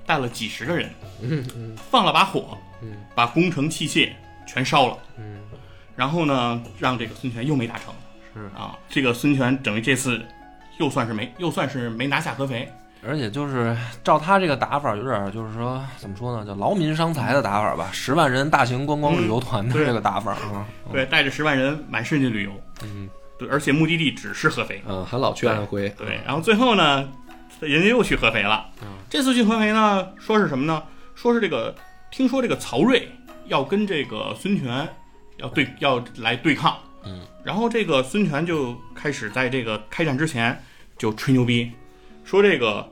[0.06, 0.90] 带了几十个人，
[1.22, 1.76] 嗯嗯。
[1.90, 4.10] 放了把火，嗯，把攻城器械
[4.46, 5.40] 全烧了，嗯，
[5.96, 7.94] 然后呢让这个孙权又没打成，
[8.34, 8.42] 是。
[8.56, 10.22] 啊，这个孙权等于这次
[10.80, 12.72] 又算是没又算是没拿下合肥，
[13.06, 22.52] 而且就是照他这个打法，有点就是说怎么说呢，叫劳民伤财的打法吧，十万人大型观光旅游团的这个打法啊，对，带着十万人满世界旅游，
[22.84, 23.10] 嗯。
[23.36, 24.80] 对，而且目的地只是合肥。
[24.88, 27.10] 嗯，还老去安徽，对，然后最后呢，
[27.60, 28.68] 人家又去合肥了。
[28.84, 28.88] 嗯。
[29.10, 30.84] 这次去合肥呢，说是什么呢？
[31.16, 31.74] 说是这个，
[32.12, 33.10] 听说这个曹睿
[33.48, 34.88] 要跟这个孙权
[35.38, 36.78] 要对要来对抗。
[37.44, 40.62] 嗯，然后这个孙权就开始在这个开战之前
[40.98, 41.72] 就吹牛逼，
[42.24, 42.92] 说这个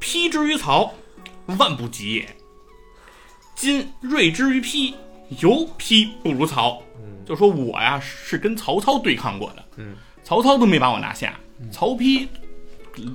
[0.00, 0.92] 丕之于曹，
[1.58, 2.28] 万不及也。
[3.54, 4.94] 今睿之于丕，
[5.40, 6.82] 犹丕不如曹。
[7.00, 11.38] 嗯就说我呀是跟曹操对抗过的，嗯，曹操都没把我拿下，
[11.70, 12.26] 曹丕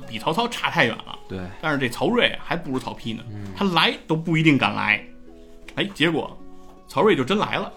[0.08, 1.18] 比曹操差太远了。
[1.28, 3.24] 对，但是这曹睿还不如曹丕呢，
[3.58, 5.04] 他来都不一定敢来。
[5.76, 6.38] 哎，结果
[6.88, 7.74] 曹睿就真来了，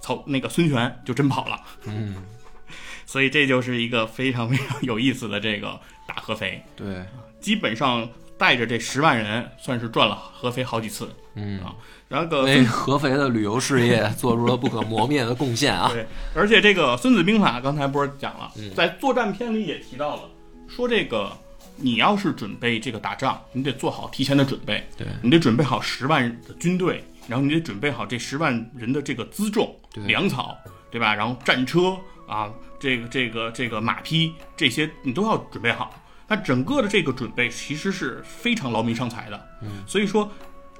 [0.00, 1.60] 曹那个孙权就真跑了。
[1.86, 2.16] 嗯
[3.06, 5.78] 所以这就是一个非常非常有意思的这个
[6.08, 7.04] 打合肥，对，
[7.40, 11.08] 基本上带着这十万人，算是转了合肥好几次。
[11.36, 11.72] 嗯啊，
[12.08, 16.04] 然后个为合肥的旅游事业 做出了不可磨灭的贡献啊，对，
[16.34, 20.22] 而且这个《孙子兵法》刚才不是讲了，嗯在作战篇里也提到了，
[20.66, 21.30] 说这个
[21.76, 29.74] 你要是准备这个打仗，你得做好提前的准备，对你得准备好十万的军队，然后你得准备好这十万人的这个辎重、
[30.06, 30.56] 粮草，
[30.90, 31.14] 对吧？
[31.14, 35.94] 然后战车啊，这个这个这个马匹这些你都要准备好。
[36.28, 40.30] 那整个的这个准备其实是非常劳民伤财的，嗯，所以说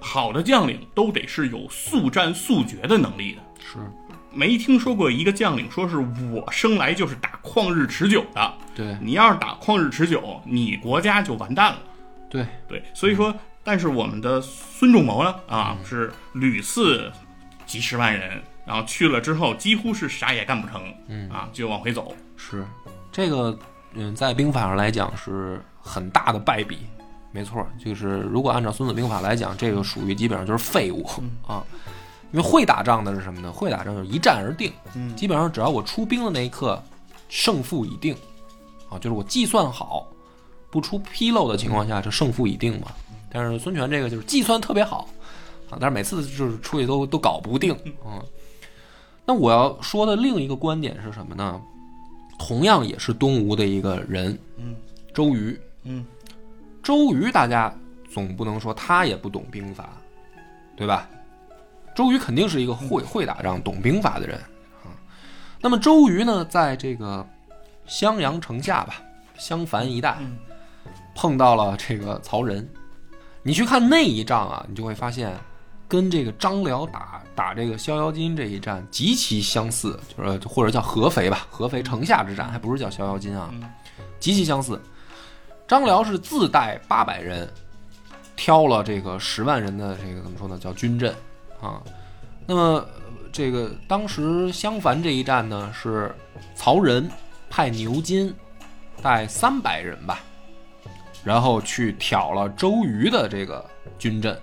[0.01, 3.43] 好的将领都得是有速战速决的能力的。
[3.61, 3.79] 是
[4.33, 8.55] 没听说过一个将领说是我生来就是打旷日持久的。
[8.75, 11.79] 对你要是打旷日持久，你国家就完蛋了。
[12.29, 13.35] 对，对，所以说，
[13.67, 17.11] 但是我们的孙仲谋呢，啊，是屡次
[17.67, 22.15] 几十万人，然后去了之后几乎是啥也干不成，嗯啊，就往回走。
[22.37, 22.65] 是
[23.11, 23.59] 这个，
[23.95, 26.79] 嗯，在兵法上来讲是很大的败笔，
[27.33, 31.05] 没错，就是如果按照《孙子兵法》来讲，这个属于基本上就是废物
[31.45, 31.65] 啊。
[32.33, 33.51] 因为会打仗的是什么呢？
[33.51, 36.81] 会打仗就是一战而定，嗯基本上只要我出兵的那一刻，
[37.29, 38.15] 胜负已定
[38.91, 40.07] 啊，就是我计算好，
[40.71, 42.89] 不出纰漏的情况下，这胜负已定嘛。
[43.31, 45.09] 但是孙权这个就是计算特别好
[45.71, 47.73] 啊，但是每次就是出去都都搞不定
[48.05, 48.23] 啊。
[49.25, 51.61] 那我要说的另一个观点是什么呢？
[52.39, 54.77] 同样也是东吴的一个人，嗯，
[55.15, 55.59] 周瑜。
[55.85, 56.05] 嗯，
[56.83, 57.75] 周瑜大家
[58.13, 59.91] 总不能说他也不懂兵法，
[60.77, 61.09] 对吧？
[61.95, 64.39] 周瑜肯定是一个会会打仗、懂兵法的人
[64.85, 64.93] 啊。
[65.61, 67.27] 那么周瑜呢，在这个
[67.87, 69.01] 襄阳城下吧，
[69.39, 70.37] 襄樊一带嗯
[71.15, 72.69] 碰到了这个曹仁。
[73.47, 75.33] 你去看那一仗啊，你就会发现，
[75.87, 83.63] 跟这个张辽打打这个逍遥津这一战极其相似，就是或者叫合肥吧，合肥城下之战，还不是叫逍遥津啊，嗯
[84.19, 84.83] 极其相似。
[85.69, 87.49] 张辽是自带八百人，
[88.35, 91.15] 挑了这个十万人的这个怎么说呢，叫军阵
[91.61, 91.81] 啊。
[92.47, 92.89] 那么呃
[93.33, 96.13] 这个当时襄樊这一战呢，是
[96.57, 97.09] 曹仁
[97.49, 98.35] 派牛金
[99.01, 100.19] 带三百人吧，
[101.27, 104.41] 然后去挑了周瑜的这个军阵，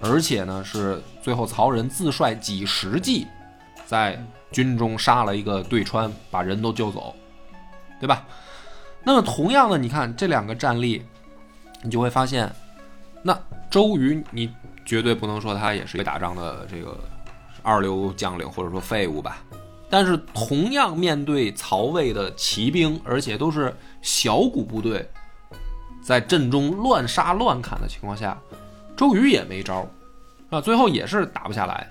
[0.00, 3.26] 而且呢是最后曹仁自率几十骑，
[3.84, 4.18] 在
[4.50, 7.14] 军中杀了一个对川，把人都救走，
[8.00, 8.24] 对吧？
[9.04, 11.04] 那么同样的，你看这两个战例，
[11.82, 12.50] 你就会发现，
[13.22, 13.38] 那
[13.70, 14.50] 周瑜你
[14.86, 16.98] 绝对不能说他也是一个打仗的这个
[17.62, 19.44] 二流将领或者说废物吧。
[19.90, 25.06] 但是同样面对曹魏的骑兵，而且都是小股部队，
[26.02, 28.36] 在阵中乱杀乱砍的情况下，
[28.96, 29.88] 周瑜也没招
[30.50, 31.88] 啊，最后也是打不下来。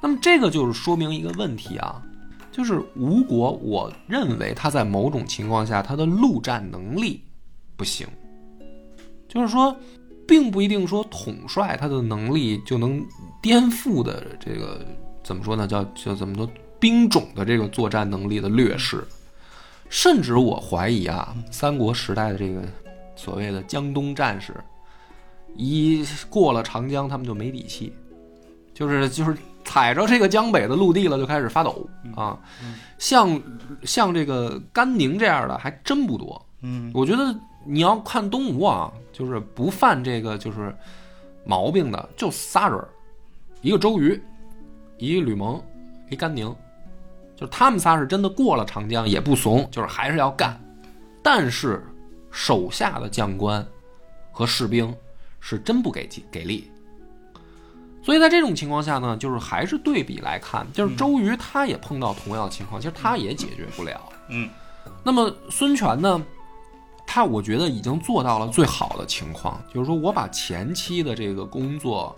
[0.00, 2.00] 那么这个就是说明一个问题啊，
[2.52, 7.24] 就是吴国，我认为他在某种情况下他的陆战能力
[7.76, 8.06] 不行，
[9.26, 9.74] 就是说，
[10.28, 13.04] 并不一定说统帅他的能力就能
[13.42, 14.84] 颠覆的这个
[15.24, 15.66] 怎么说呢？
[15.66, 16.48] 叫叫怎么说
[16.78, 19.02] 兵种的这个作战能力的劣势，
[19.88, 22.62] 甚至我怀疑啊，三国时代的这个
[23.16, 24.54] 所谓的江东战士，
[25.56, 27.92] 一过了长江，他们就没底气，
[28.72, 32.38] 就是就是踩着这个江北的陆地了，就开始发抖啊。
[32.98, 33.42] 像
[33.82, 36.40] 像这个甘宁这样的还真不多。
[36.62, 40.74] 嗯我觉得你要看东吴啊，就是不犯这个就是
[41.44, 42.78] 毛病的，就仨人，
[43.60, 44.20] 一个周瑜，
[44.98, 45.62] 一个吕蒙，
[46.10, 46.54] 一甘宁，
[47.36, 50.58] 就是他们仨是真的过了长江也不怂，就是还是要干。
[51.22, 51.84] 但是
[52.36, 53.66] 手下的将官
[54.30, 54.94] 和士兵
[55.40, 56.70] 是真不给给力。
[58.02, 63.98] 所以在这种情况下呢，就是还是对比来看，就是周瑜他也碰到同样的情况，其实他也解决不了。
[64.28, 64.50] 嗯
[65.02, 66.22] 那么孙权呢，
[67.06, 72.14] 他我觉得已经做到了最好的情况，就是说我把前期的这个工作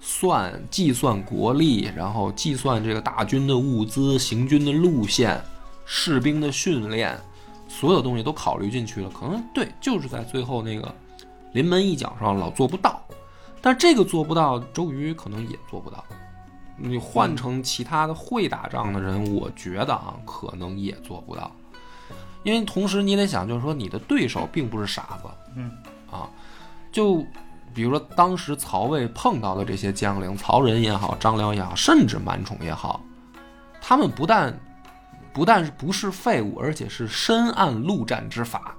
[0.00, 5.40] 算计算国力，然后计算这个大军的物资、行军的路线、
[5.84, 7.16] 士兵的训练，
[7.70, 9.08] 所有东西都考虑进去了。
[9.08, 10.92] 可能对，就是在最后那个
[11.52, 13.00] 临门一脚上老做不到，
[13.62, 16.04] 但这个做不到，周瑜可能也做不到。
[16.76, 21.50] 你换成其他的会打仗的人，我觉得啊，可能也做不到。
[22.42, 25.70] 因为同时你得想，就是说你的对手并不是傻子，嗯，
[26.10, 26.28] 啊，
[26.90, 27.24] 就
[27.74, 33.00] 比如说当时曹魏碰到的这些将领，曹仁也好，张辽也好，甚至满宠也好，
[33.80, 34.58] 他们不但
[35.32, 38.74] 不但是不是废物，而且是深谙陆战之法，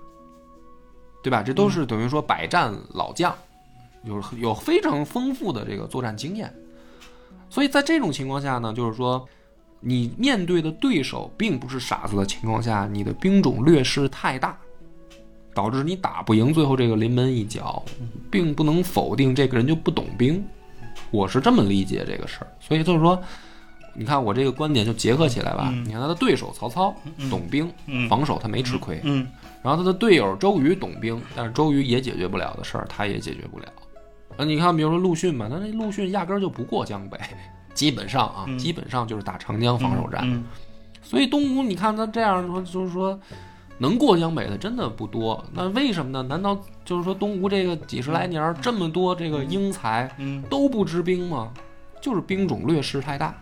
[1.23, 1.41] 对吧？
[1.41, 3.33] 这都是等于说百战老将，
[4.03, 6.53] 有有非常丰富的这个作战经验。
[7.49, 9.27] 所以在这种情况下呢，就是说，
[9.79, 14.57] 你面对的对手并不是傻子的情况下，你的兵种劣势太大，
[15.53, 17.83] 导致你打不赢最后这个临门一脚，
[18.29, 20.43] 并不能否定这个人就不懂兵。
[21.11, 22.47] 我是这么理解这个事儿。
[22.59, 23.21] 所以就是说，
[23.93, 25.69] 你看我这个观点就结合起来吧。
[25.71, 26.95] 嗯你看他的对手曹操
[27.29, 29.27] 懂兵，嗯防守他没吃亏，嗯
[29.61, 33.65] 然后他的队友周瑜懂兵，但是周瑜也解决不了的事儿，他也解决不了。
[34.37, 37.19] 啊，你看，比如说陆逊吧，他那陆逊压根儿就不过江北，
[37.73, 40.21] 基本上啊，嗯基本上就是打长江防守战。
[40.23, 40.43] 嗯
[41.03, 43.19] 所以东吴，你看他这样说，就是说
[43.79, 45.43] 能过江北的真的不多。
[45.51, 46.23] 那为什么呢？
[46.23, 51.51] 难道就是说东吴这个几十来年这么多这个英才嗯都不知兵吗？
[51.99, 53.35] 就是兵种劣势太大。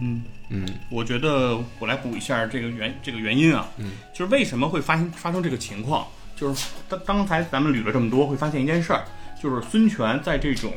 [0.00, 0.68] 嗯，嗯。
[0.90, 6.06] 我觉得我来补一下这个原这个原因啊，嗯，就是为什么会发生发生这个情况，
[6.36, 9.04] 就是刚刚才咱们捋了这么多，会发现一件事儿，
[9.42, 10.72] 就是孙权在这种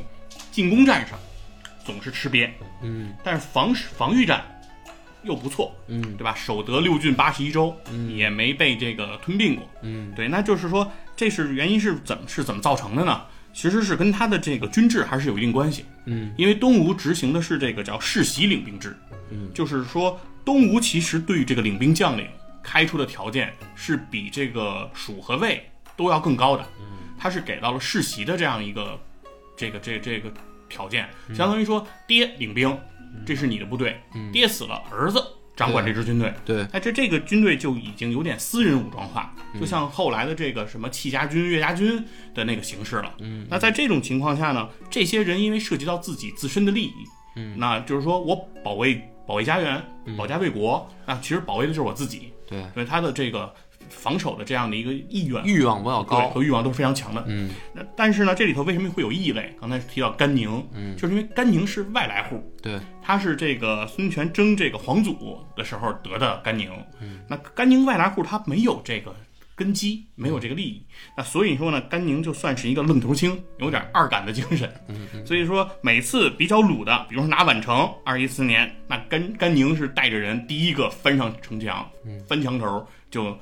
[0.51, 1.17] 进攻战上
[1.85, 2.49] 总是吃瘪，
[2.81, 3.13] 嗯。
[3.23, 4.43] 但是防防御战
[5.23, 6.01] 又不错，嗯。
[6.17, 6.35] 对吧？
[6.35, 8.15] 守得六郡八十一州，嗯。
[8.15, 9.67] 也没被这个吞并过。
[9.81, 10.11] 嗯。
[10.15, 13.21] 对，那就是说，这是原因是怎么是怎么造成的呢？
[13.53, 15.85] 其实是跟他的这个军制还是有一定关系。
[16.05, 16.33] 嗯。
[16.37, 18.97] 因为东吴执行的是这个叫世袭领兵制，
[19.29, 22.27] 嗯，就是说东吴其实对于这个领兵将领
[22.63, 25.63] 开出的条件是比这个蜀和魏
[25.95, 26.85] 都要更高的，嗯，
[27.17, 28.99] 他是给到了世袭的这样一个
[29.55, 30.31] 这个这这个
[30.69, 32.77] 条件，相当于说爹领兵，
[33.25, 33.99] 这是你的部队，
[34.31, 35.21] 爹死了，儿子
[35.61, 43.13] 掌管这支军队，对，哎，这这个军队就已经有点私人武装化，就像后来的这个什么戚家军、岳家军的那个形式了。
[43.19, 46.93] 嗯，那在这种情况下呢，这些人因为涉及到自己自身的利益，
[47.35, 49.81] 嗯，那就是说我保卫保卫家园、
[50.17, 53.53] 保家卫国，啊，其实保卫的就是我自己，对，对他的这个
[53.91, 55.43] 防守的这样的一个意愿。
[55.45, 56.29] 欲望比较对高。
[56.29, 59.53] 和欲望都是非常强的，嗯那但是呢，这里头为什么会有异类？
[59.59, 69.13] 刚才提到甘宁，嗯就是因为甘宁是外来户，对，他是这个孙权争这个皇祖的时候得的甘宁，嗯那甘宁外来户他没有这个
[69.55, 70.85] 根基，没有这个利益，
[71.17, 81.87] 那所以说呢，甘宁就算是一个愣头青，有点二杆的精神，嗯所以说每次比较鲁的，比如说拿宛城，二一四年，那甘甘宁是带着人第一个翻上城墙，
[82.27, 83.37] 翻墙头就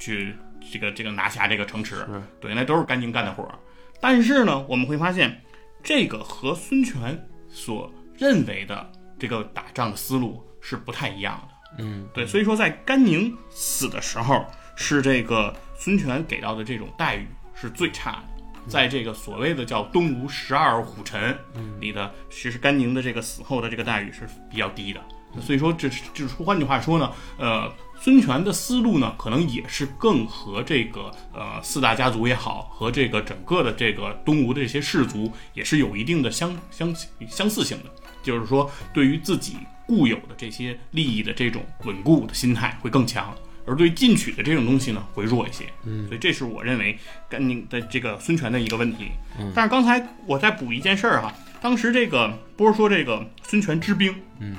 [0.00, 0.34] 去
[0.72, 2.04] 这个这个拿下这个城池，
[2.40, 3.54] 对，那都是甘宁干的活儿。
[4.00, 5.40] 但是呢，我们会发现，
[5.80, 11.54] 这个和孙权所认为的这个打仗的思路是不太一样的。
[11.78, 14.44] 嗯对，所以说在甘宁死的时候，
[14.74, 18.24] 是这个孙权给到的这种待遇是最差的。
[18.66, 21.36] 在这个所谓的叫东吴十二虎臣
[21.80, 25.00] 里的，其实甘宁的这个死后的这个待遇是比较低的。
[25.40, 27.72] 所以说，这是就是换句话说呢，呃，
[28.02, 36.94] 孙权的思路呢，可能也是更和这个呃四大家族也好，和这个整个的这个东吴的这些氏族也是有一定的相相
[37.28, 37.90] 相似性的。
[38.22, 43.34] 就是说，对于自己固有的这些利益的这种稳固的心态会更强，
[43.66, 45.64] 而对进取的这种东西呢会弱一些。
[45.84, 46.98] 嗯，所以这是我认为
[47.28, 49.10] 甘宁的这个孙权的一个问题。
[49.54, 54.56] 但是刚才我再补一件事儿哈，当时这个不是说这个孙权之兵，嗯，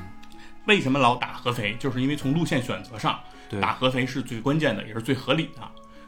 [0.65, 1.75] 为什么老打合肥？
[1.79, 5.61] 就是因为从路线选择上，对打合肥是最关键的，也是最合理的。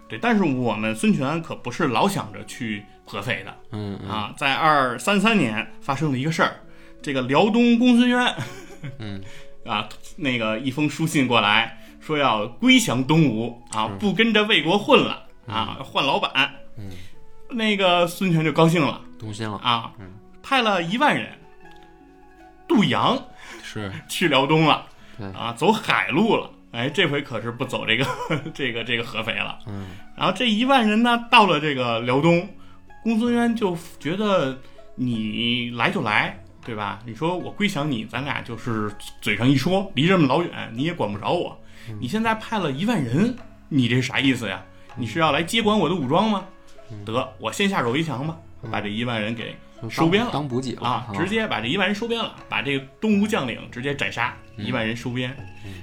[0.08, 4.34] 对，但是我们孙权可不是老想着去合肥的嗯嗯啊。
[4.38, 6.60] 在二三三年发生了一个事儿，
[7.02, 8.36] 这个辽东公孙渊，
[9.00, 9.22] 嗯
[9.66, 16.52] 啊，那个一封书信过来说要归降东吴啊，不跟着魏国混了啊，换老板。
[16.78, 16.92] 嗯，
[17.50, 20.12] 那个孙权就高兴了动心了，啊嗯，
[20.44, 21.30] 派了一万人
[22.68, 23.18] 渡阳
[23.64, 24.86] 是去辽东了
[25.18, 26.50] 对，啊，走海路了。
[26.74, 28.06] 哎，这回可是不走这个
[28.54, 29.60] 这个这个合肥了。
[29.68, 32.48] 嗯然后这一万人呢，到了这个辽东，
[33.04, 34.60] 公孙渊就觉得
[34.96, 37.00] 你来就来，对吧？
[37.06, 41.58] 你说我归降你，咱俩就是嘴上一说，离这么老远，你也管不着我。
[42.00, 43.36] 你现在派了一万人，
[43.70, 44.64] 你这啥意思呀？
[44.96, 46.46] 你是要来接管我的武装吗？
[47.06, 48.38] 得，我先下手为强吧，
[48.72, 49.58] 把这一万人给就
[49.90, 55.36] 收编了当补给了啊，直接把这一万人收编了，把这个东吴将领直接斩杀，一万人收编，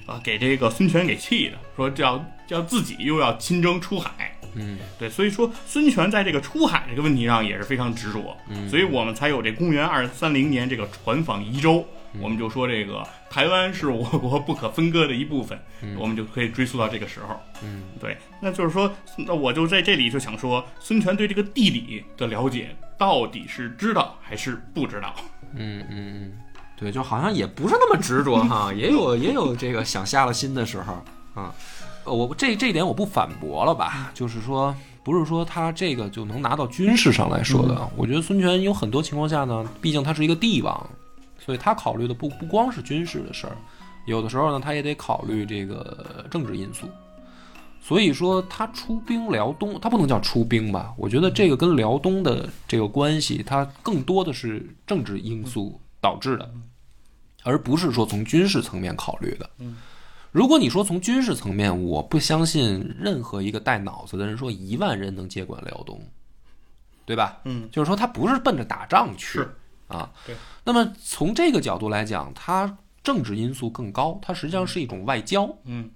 [0.07, 4.79] 啊，给这个孙权给气的，说这要要自己又要亲征出海，嗯。
[4.99, 17.37] 对，所以说孙权在这个出海这个问题上也是非常执着，嗯所以我们才有这公元二三零年这个船访夷州，嗯我们就说这个台湾是我国不可分割的一部分，嗯我们就可以追溯到这个时候。
[17.63, 25.15] 嗯对，那就是说，那我就在这里就想说，孙权对这个地理的了解到底是知道还是不知道？
[25.55, 26.33] 嗯嗯嗯，
[26.77, 30.95] 对，就好像也不是那么执着哈， 也有也有这个想下了心的时候
[31.35, 31.55] 啊。
[32.03, 37.89] 呃我这这一点我不反驳了吧，就是说，不是说他这个就能拿到军事上来说的。
[37.95, 40.91] 我觉得孙权有很多情况下呢，毕竟他是一个帝王，
[41.41, 43.57] 所以他考虑的不不光是军事的事儿，
[44.07, 46.87] 有的时候呢，他也得考虑这个政治因素。
[47.83, 50.93] 所以说他出兵辽东，他不能叫出兵吧？
[50.99, 56.49] 我觉得这个跟辽东的这个关系，它更多的是政治因素导致的，
[57.43, 59.49] 而不是说从军事层面考虑的。
[60.31, 65.99] 如果你说从军事层面，我不相信任何一个带脑子的人说一万人能接管辽东，
[67.07, 67.41] 对吧？
[67.45, 69.57] 嗯，就是说他不是奔着打仗去是
[69.91, 70.11] 啊。
[70.27, 70.35] 对。
[70.65, 75.55] 那么从这个角度来讲，它政治因素更高，它实际上是一种外交。
[75.65, 75.91] 嗯，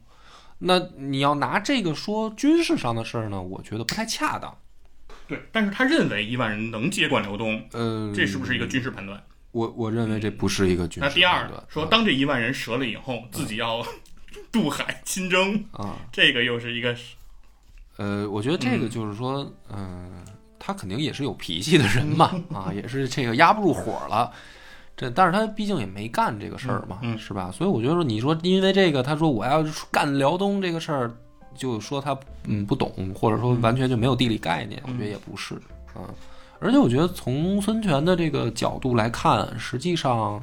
[0.59, 4.57] 那你要拿这个说军事上的事儿呢，我觉得不太恰当。
[5.26, 9.22] 对，但是他认为一万人能接管辽东，呃，这是不是一个军事判断？
[9.53, 13.86] 我我认为这不是一个军事那第二判断说，当这一万人折了以后，自己要
[14.51, 16.95] 渡海亲征，啊，这个又是一个
[17.97, 20.14] 呃，我觉得这个就是说，嗯、
[20.65, 24.33] 他肯定也是有脾气的人嘛， 啊，也是这个压不住火了。
[24.97, 27.51] 这，但是他毕竟也没干这个事儿嘛，嗯嗯是吧？
[27.53, 31.12] 所以我觉得说，你说因为这个，他说我要干辽东这个事儿，
[31.55, 35.55] 就说他嗯不懂，或者说完全就没有地理概念，我觉得也不是
[35.93, 36.09] 啊。
[36.61, 40.43] 而且我觉得从孙权的这个角度来看，实际上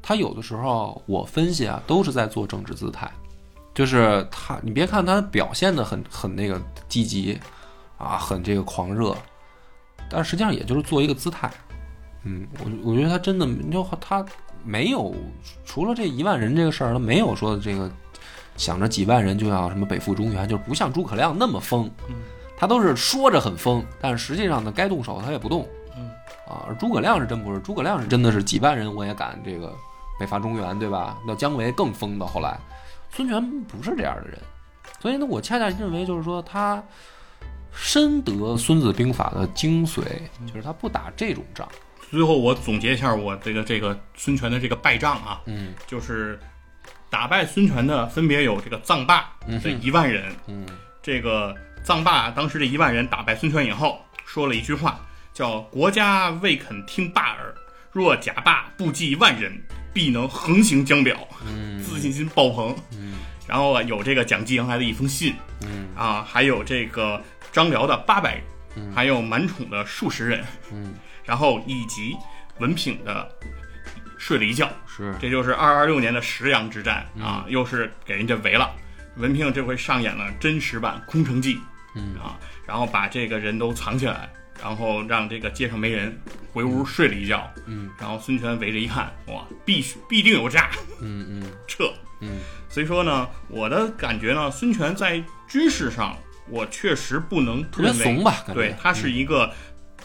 [0.00, 3.10] 他有的时候我分析啊，都是在做政治姿态。
[3.72, 7.38] 就是他，你别看他表现的很很那个积极
[7.96, 9.16] 啊，很这个狂热，
[10.10, 11.50] 但实际上也就是做一个姿态。
[12.24, 14.24] 嗯，我我觉得他真的，你就他
[14.64, 15.14] 没有
[15.64, 17.90] 除了这一万人这个事儿，他没有说这个
[18.56, 21.90] 想着几万人就要什么北赴中原，就是不像诸葛亮那么疯。
[22.58, 25.66] 他都是说着很疯，但是实际上呢，该动手他也不动。
[25.96, 26.10] 嗯
[26.46, 29.74] 啊，而诸葛亮是真不是，诸葛亮是真的是几万人我也敢这个
[30.18, 31.16] 北伐中原，对吧？
[31.26, 32.58] 那姜维更疯到后来。
[33.12, 34.38] 孙权不是这样的人，
[35.00, 36.82] 所以呢，我恰恰认为就是说他
[37.72, 40.02] 深得《孙子兵法》的精髓，
[40.46, 41.68] 就是他不打这种仗。
[42.10, 45.72] 最后我总结一下我这个这个孙权的这个败仗啊，嗯。
[45.86, 46.38] 就是
[47.08, 50.66] 打败孙权的分别有这个臧霸这一万人，嗯。
[51.02, 51.54] 这个
[51.84, 55.00] 臧霸当时这一万人打败孙权以后，说了一句话，
[55.32, 57.54] 叫“国家未肯听霸耳，
[57.92, 59.62] 若假霸不计万人，
[59.92, 61.16] 必能横行江表”，
[61.46, 61.82] 嗯。
[61.82, 62.76] 自信心爆棚。
[62.92, 63.09] 嗯
[63.50, 65.88] 然后啊，有这个蒋济阳来的一封信嗯。
[65.96, 67.20] 啊，还有这个
[67.50, 68.40] 张辽的八百
[68.76, 70.94] 人，还有满宠的数十人，嗯，
[71.24, 72.16] 然后以及
[72.60, 73.28] 文聘的
[74.16, 75.12] 睡了一觉，是。
[75.20, 78.70] 这就是二二六年的石阳之战啊，又是给人家围了。
[79.16, 81.58] 文聘这回上演了真实版空城计，
[81.96, 82.14] 嗯。
[82.22, 84.30] 啊，然后把这个人都藏起来，
[84.62, 86.16] 然后让这个街上没人，
[86.52, 90.70] 回屋睡了一觉，嗯，然后孙权围着一看，哇，必须必定有诈，
[91.02, 91.52] 嗯嗯。
[91.66, 91.92] 撤。
[92.20, 96.16] 嗯所以说呢，我的感觉呢，孙权在军事上，
[96.48, 98.44] 我确实不能特别认为怂吧？
[98.54, 99.52] 对他是一个、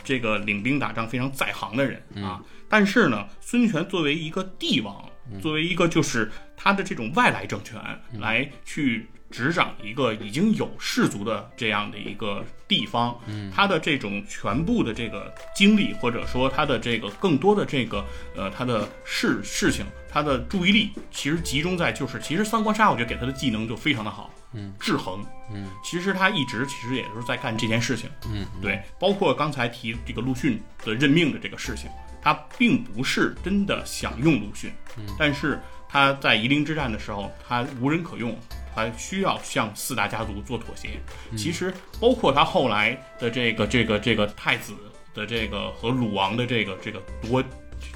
[0.03, 2.41] 这个领兵打仗非常在行的人、嗯啊。
[2.67, 5.07] 但是呢，孙权作为一个帝王，
[5.41, 7.79] 作为一个就是他的这种外来政权
[8.19, 13.19] 来去执掌一个已经有氏族的这样的一个地方，
[13.53, 18.03] 他的这种全部的这个精力，或者说他的这个更多的这个
[18.35, 19.85] 呃他的事事情，
[20.15, 31.89] 他的注意力其实集中在就是其实三国杀，我觉得给他的技能就非常的好，嗯，制衡，嗯，其实他一直其实也是在干这件事情，嗯，对，包括刚才提这个陆逊的任命的这个事情，
[32.21, 35.59] 他并不是真的想用陆逊，嗯但是
[35.89, 38.33] 他在夷陵之战的时候，他无人可用，
[38.73, 40.91] 他需要向四大家族做妥协。
[41.29, 44.71] 嗯其实包括他后来的这个这个这个太子
[45.13, 47.43] 的这个和鲁王的这个这个夺，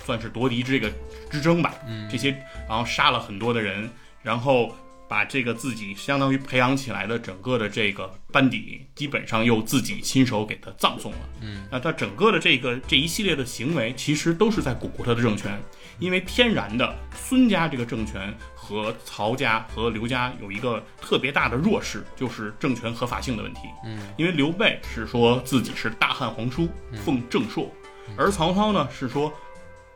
[0.06, 0.92] 算是夺嫡这个
[1.30, 2.32] 之争吧，嗯这些
[2.68, 3.90] 然后杀了很多的人，
[4.22, 4.76] 然后。
[5.10, 11.18] 把这个自己相当于培养起来的整个的这个班底，基本上又自己亲手给他葬送了。
[11.42, 15.60] 嗯，那他整个的这个这一系列的行为，其实都是在巩固他的政权，
[15.98, 23.62] 因为天然的孙家这个政权和曹家和刘家有一个特别大的弱势，就是政权合法性的问题。
[23.86, 26.70] 嗯，因为刘备是说自己是大汉皇叔，
[27.04, 27.68] 奉正朔，
[28.16, 29.34] 而曹操呢是说。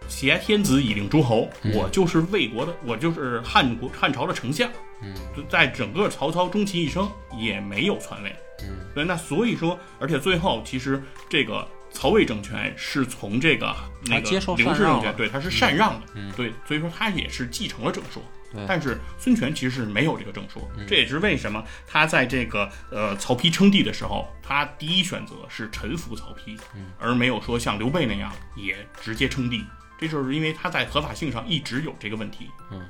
[0.07, 4.69] 挟天子以令诸侯，我就是魏国的，我就是汉国汉朝的丞相。
[5.01, 5.13] 嗯，
[5.49, 8.35] 在整个曹操终其一生也没有篡位。
[8.63, 13.75] 嗯，对，那所以说，而且最后其实这个曹魏政权是从这个
[14.05, 16.07] 那个刘氏政权，对，他是禅让的。
[16.15, 18.23] 嗯，对，所以说他也是继承了正朔。
[18.67, 26.55] 但是孙权其实是没有这个正朔，这也是为什么他在这个呃曹丕称帝的时候，他第一选择是臣服曹丕，
[26.99, 29.63] 而没有说像刘备那样也直接称帝。
[29.99, 32.47] 这就是因为他在合法性上一直有这个问题。
[32.71, 32.81] 嗯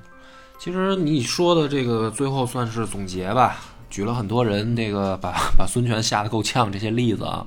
[0.59, 3.57] 其实你说的这个最后算是总结吧，
[3.89, 7.45] 举了很多人这个把把孙权吓得够呛这些例子啊。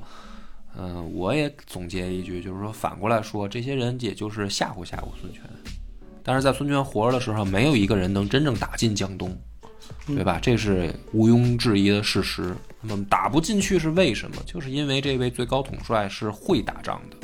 [0.78, 5.40] 嗯、我也总结一句，就是说反过来说，这些人也就是吓唬吓唬孙权，
[6.22, 9.34] 但是在孙权活着的时候，没有一个人能真正打进江东，
[10.08, 10.38] 对吧？
[10.42, 12.54] 这是毋庸置疑的事实。
[12.82, 14.36] 那么打不进去是为什么？
[14.44, 17.16] 就是因为这位最高统帅是会打仗的，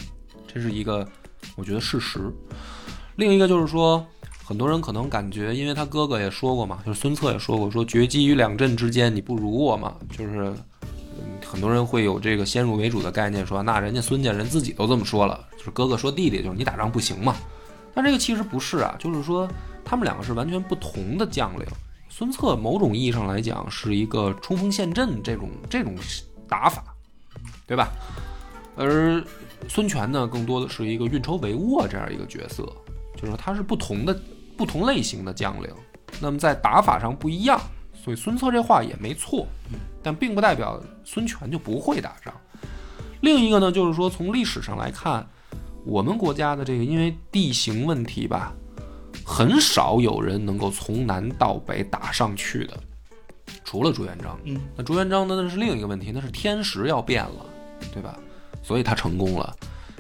[0.47, 1.07] 这是一个
[1.57, 2.21] 我觉得事实。
[3.17, 4.05] 另一个就是说，
[4.45, 10.55] 很多人可能感觉，因为他哥哥也说过嘛，就是孙策也说过，说决击于两阵之间，你不如我嘛，就是。
[11.45, 17.37] 很多人会有这个先入为主的概念，说那人家孙家人自己都这么说了，就是哥哥说弟弟，就是你打仗不行嘛。
[17.93, 19.47] 但这个其实不是啊，就是说
[19.85, 21.67] 他们两个是完全不同的将领。
[22.09, 25.95] 孙策某种意义上来讲是一个冲锋陷阵这种这种
[26.49, 26.83] 打法，
[27.67, 27.91] 对吧？
[28.75, 29.23] 而
[29.69, 32.65] 孙权呢，更多的是一个运筹帷幄这样一个角色，
[33.15, 34.21] 就是说他是不同的
[34.57, 35.71] 不同类型的将领，
[36.21, 37.61] 那么在打法上不一样，
[37.95, 39.47] 所以孙策这话也没错，
[40.03, 42.35] 但并不代表孙权就不会打仗。
[43.21, 45.27] 另一个呢，就是说从历史上来看，
[45.87, 48.53] 我们国家的这个因为地形问题吧，
[49.25, 52.79] 很少有人能够从南到北打上去的，
[53.65, 54.39] 除了朱元璋。
[54.45, 57.47] 嗯，那朱元璋呢，那是另一个问题，那是天时要变了，
[57.93, 58.19] 对吧？
[58.63, 59.55] 所以他成功了。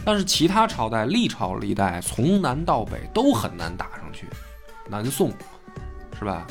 [0.04, 4.26] 但是其他朝代历朝历代从南到北都很难打上去，
[4.88, 5.30] 南宋
[6.18, 6.46] 是吧？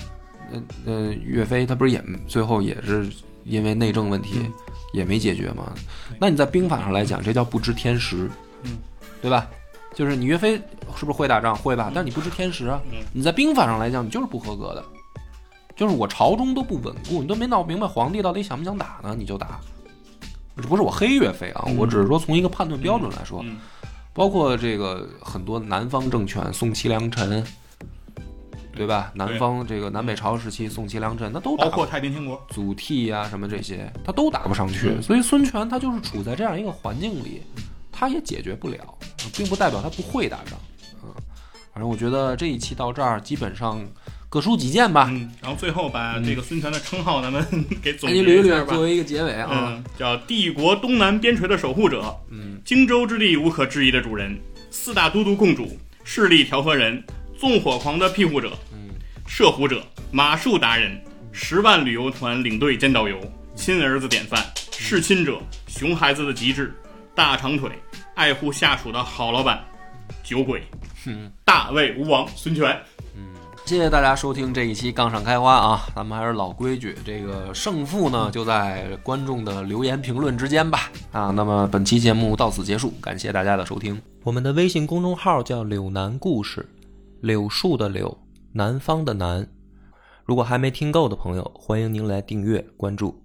[0.51, 3.09] 呃呃，岳飞他不是也最后也是
[3.45, 4.53] 因为内政问题嗯
[4.93, 5.73] 也没解决吗？
[6.19, 8.29] 那你在兵法上来讲，这叫不知天时，
[8.63, 8.77] 嗯，
[9.21, 9.47] 对吧？
[9.93, 10.57] 就是你岳飞
[10.95, 11.55] 是不是会打仗？
[11.55, 11.91] 会吧？
[11.93, 12.99] 但你不知天时啊嗯。
[13.13, 14.83] 你在兵法上来讲，你就是不合格的，
[15.75, 19.59] 就是我朝中都不稳固，你都没闹明白皇帝到底想不想打呢，你就打。
[20.57, 23.57] 这不是我黑岳飞啊，嗯我只是说从一个判断标准来说，嗯
[24.13, 27.41] 包括这个很多南方政权，宋齐梁陈，
[28.75, 29.09] 对吧？
[29.15, 32.45] 南方这个南北朝时期，宋齐梁陈，那都打包括太平天国。
[32.49, 34.89] 祖逖呀、什么这些，他都打不上去。
[34.89, 37.41] 嗯所以孙权他就是处在这样一个环境里，
[37.89, 38.77] 他也解决不了，
[39.33, 40.59] 并不代表他不会打仗。
[41.03, 41.09] 嗯，
[41.73, 43.79] 反正我觉得这一期到这儿，基本上
[44.31, 45.09] 各抒己见吧。
[45.11, 47.45] 嗯，然后最后把这个孙权的称号咱们
[47.83, 48.83] 给总结一下吧作。
[48.83, 49.49] 为一个结尾啊。
[49.51, 57.03] 嗯，叫帝国东南边陲的守护者，嗯，荆州之地无可置疑的主人，四大都督共主，势力调和人，
[57.37, 58.91] 纵火狂的庇护者，嗯，
[59.27, 60.97] 射虎者，马术达人，
[61.33, 63.19] 十万旅游团领队兼导游，
[63.53, 66.73] 亲儿子典范，弑亲者，熊孩子的极致，
[67.13, 67.69] 大长腿，
[68.15, 69.61] 爱护下属的好老板，
[70.23, 70.63] 酒鬼，
[71.43, 72.81] 大魏吴王孙权。
[73.71, 80.91] 谢谢大家收听这一期《杠上开花》啊，咱们还是老规矩，这个胜负呢就在观众的留言评论之间吧。
[81.13, 83.97] 啊，那么本期节目到此结束，感谢大家的收听。
[84.25, 86.67] 我们的微信公众号叫“柳南故事”，
[87.23, 88.17] 柳树的柳，
[88.51, 89.47] 南方的南。
[90.25, 93.20] 如果还没听够的朋友，欢迎您来订阅关注。